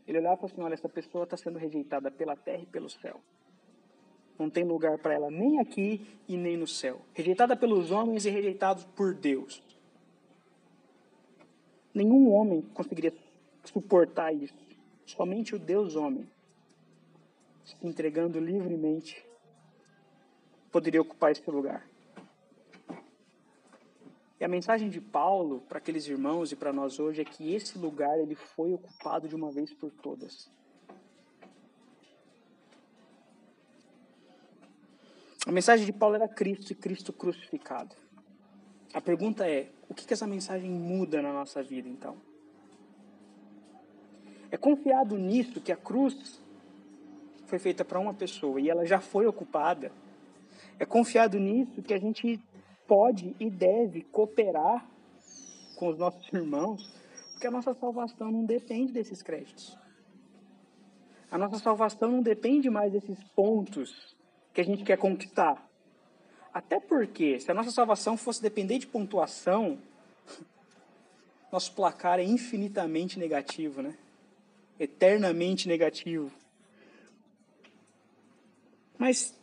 ele 0.06 0.18
olhava 0.18 0.34
e 0.34 0.38
falou 0.38 0.52
assim: 0.52 0.62
olha, 0.62 0.74
essa 0.74 0.88
pessoa 0.88 1.24
está 1.24 1.36
sendo 1.36 1.58
rejeitada 1.58 2.10
pela 2.10 2.34
terra 2.34 2.62
e 2.62 2.66
pelo 2.66 2.88
céu. 2.88 3.20
Não 4.38 4.50
tem 4.50 4.64
lugar 4.64 4.98
para 4.98 5.14
ela 5.14 5.30
nem 5.30 5.60
aqui 5.60 6.04
e 6.28 6.36
nem 6.36 6.56
no 6.56 6.66
céu. 6.66 7.00
Rejeitada 7.12 7.56
pelos 7.56 7.90
homens 7.90 8.26
e 8.26 8.30
rejeitada 8.30 8.82
por 8.96 9.14
Deus. 9.14 9.62
Nenhum 11.94 12.32
homem 12.32 12.62
conseguiria 12.74 13.14
suportar 13.64 14.32
isso. 14.34 14.54
Somente 15.06 15.54
o 15.54 15.58
Deus 15.58 15.94
homem, 15.94 16.26
se 17.64 17.76
entregando 17.86 18.40
livremente, 18.40 19.24
poderia 20.72 21.00
ocupar 21.00 21.30
esse 21.30 21.48
lugar. 21.48 21.86
E 24.40 24.44
a 24.44 24.48
mensagem 24.48 24.90
de 24.90 25.00
Paulo 25.00 25.60
para 25.68 25.78
aqueles 25.78 26.08
irmãos 26.08 26.50
e 26.50 26.56
para 26.56 26.72
nós 26.72 26.98
hoje 26.98 27.20
é 27.20 27.24
que 27.24 27.54
esse 27.54 27.78
lugar 27.78 28.18
ele 28.18 28.34
foi 28.34 28.72
ocupado 28.72 29.28
de 29.28 29.36
uma 29.36 29.52
vez 29.52 29.72
por 29.72 29.90
todas. 29.90 30.50
A 35.46 35.52
mensagem 35.52 35.84
de 35.84 35.92
Paulo 35.92 36.14
era 36.14 36.26
Cristo 36.26 36.72
e 36.72 36.74
Cristo 36.74 37.12
crucificado. 37.12 37.94
A 38.94 39.00
pergunta 39.00 39.46
é: 39.46 39.68
o 39.88 39.94
que, 39.94 40.06
que 40.06 40.14
essa 40.14 40.26
mensagem 40.26 40.70
muda 40.70 41.20
na 41.20 41.32
nossa 41.32 41.62
vida 41.62 41.86
então? 41.86 42.16
É 44.50 44.56
confiado 44.56 45.18
nisso 45.18 45.60
que 45.60 45.70
a 45.70 45.76
cruz 45.76 46.40
foi 47.46 47.58
feita 47.58 47.84
para 47.84 47.98
uma 47.98 48.14
pessoa 48.14 48.58
e 48.58 48.70
ela 48.70 48.86
já 48.86 49.00
foi 49.00 49.26
ocupada. 49.26 49.92
É 50.78 50.86
confiado 50.86 51.38
nisso 51.38 51.82
que 51.82 51.92
a 51.92 51.98
gente 51.98 52.40
pode 52.86 53.36
e 53.38 53.50
deve 53.50 54.02
cooperar 54.04 54.86
com 55.76 55.88
os 55.88 55.98
nossos 55.98 56.32
irmãos, 56.32 56.90
porque 57.32 57.46
a 57.46 57.50
nossa 57.50 57.74
salvação 57.74 58.30
não 58.30 58.44
depende 58.46 58.92
desses 58.92 59.22
créditos. 59.22 59.78
A 61.30 61.36
nossa 61.36 61.58
salvação 61.58 62.10
não 62.10 62.22
depende 62.22 62.70
mais 62.70 62.92
desses 62.92 63.22
pontos 63.34 64.13
que 64.54 64.60
a 64.60 64.64
gente 64.64 64.84
quer 64.84 64.96
conquistar. 64.96 65.68
Até 66.52 66.78
porque, 66.78 67.40
se 67.40 67.50
a 67.50 67.54
nossa 67.54 67.72
salvação 67.72 68.16
fosse 68.16 68.40
depender 68.40 68.78
de 68.78 68.86
pontuação, 68.86 69.76
nosso 71.52 71.74
placar 71.74 72.20
é 72.20 72.22
infinitamente 72.22 73.18
negativo, 73.18 73.82
né? 73.82 73.94
Eternamente 74.78 75.66
negativo. 75.66 76.30
Mas 78.96 79.36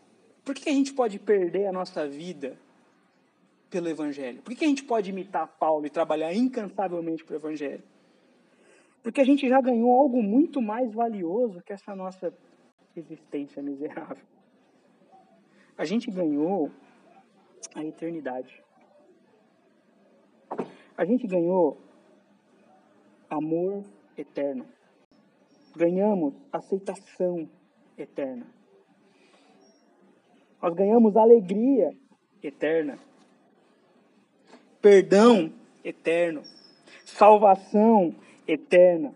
por 0.45 0.55
que 0.55 0.70
a 0.70 0.74
gente 0.74 0.93
pode 0.93 1.20
perder 1.20 1.68
a 1.68 1.74
nossa 1.74 2.07
vida 2.07 2.57
pelo 3.70 3.89
Evangelho? 3.89 4.41
Por 4.41 4.55
que 4.55 4.64
a 4.64 4.68
gente 4.68 4.84
pode 4.84 5.09
imitar 5.09 5.47
Paulo 5.59 5.86
e 5.86 5.89
trabalhar 5.89 6.34
incansavelmente 6.34 7.26
pelo 7.26 7.39
Evangelho? 7.39 7.84
Porque 9.03 9.20
a 9.20 9.26
gente 9.26 9.47
já 9.49 9.59
ganhou 9.59 9.91
algo 9.91 10.24
muito 10.24 10.62
mais 10.62 10.93
valioso 10.93 11.62
que 11.62 11.74
essa 11.74 11.93
nossa 11.93 12.34
existência 12.95 13.62
miserável. 13.62 14.32
A 15.78 15.86
gente 15.86 16.09
ganhou 16.11 16.72
a 17.76 17.84
eternidade. 17.84 18.63
A 20.97 21.05
gente 21.05 21.26
ganhou 21.28 21.78
amor 23.30 23.84
eterno. 24.17 24.65
Ganhamos 25.76 26.34
aceitação 26.51 27.49
eterna. 27.97 28.45
Nós 30.61 30.74
ganhamos 30.74 31.15
alegria 31.15 31.95
eterna 32.43 32.99
perdão 34.82 35.53
eterno, 35.84 36.41
salvação 37.05 38.15
eterna, 38.47 39.13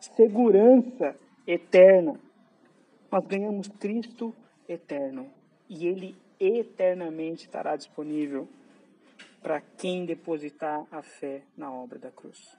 segurança 0.00 1.16
eterna. 1.46 2.18
Nós 3.10 3.26
ganhamos 3.26 3.68
Cristo 3.68 4.34
eterno 4.68 5.26
e 5.68 5.86
ele 5.86 6.16
eternamente 6.38 7.44
estará 7.46 7.76
disponível 7.76 8.48
para 9.42 9.60
quem 9.60 10.04
depositar 10.04 10.84
a 10.90 11.02
fé 11.02 11.42
na 11.56 11.70
obra 11.70 11.98
da 11.98 12.10
cruz. 12.10 12.56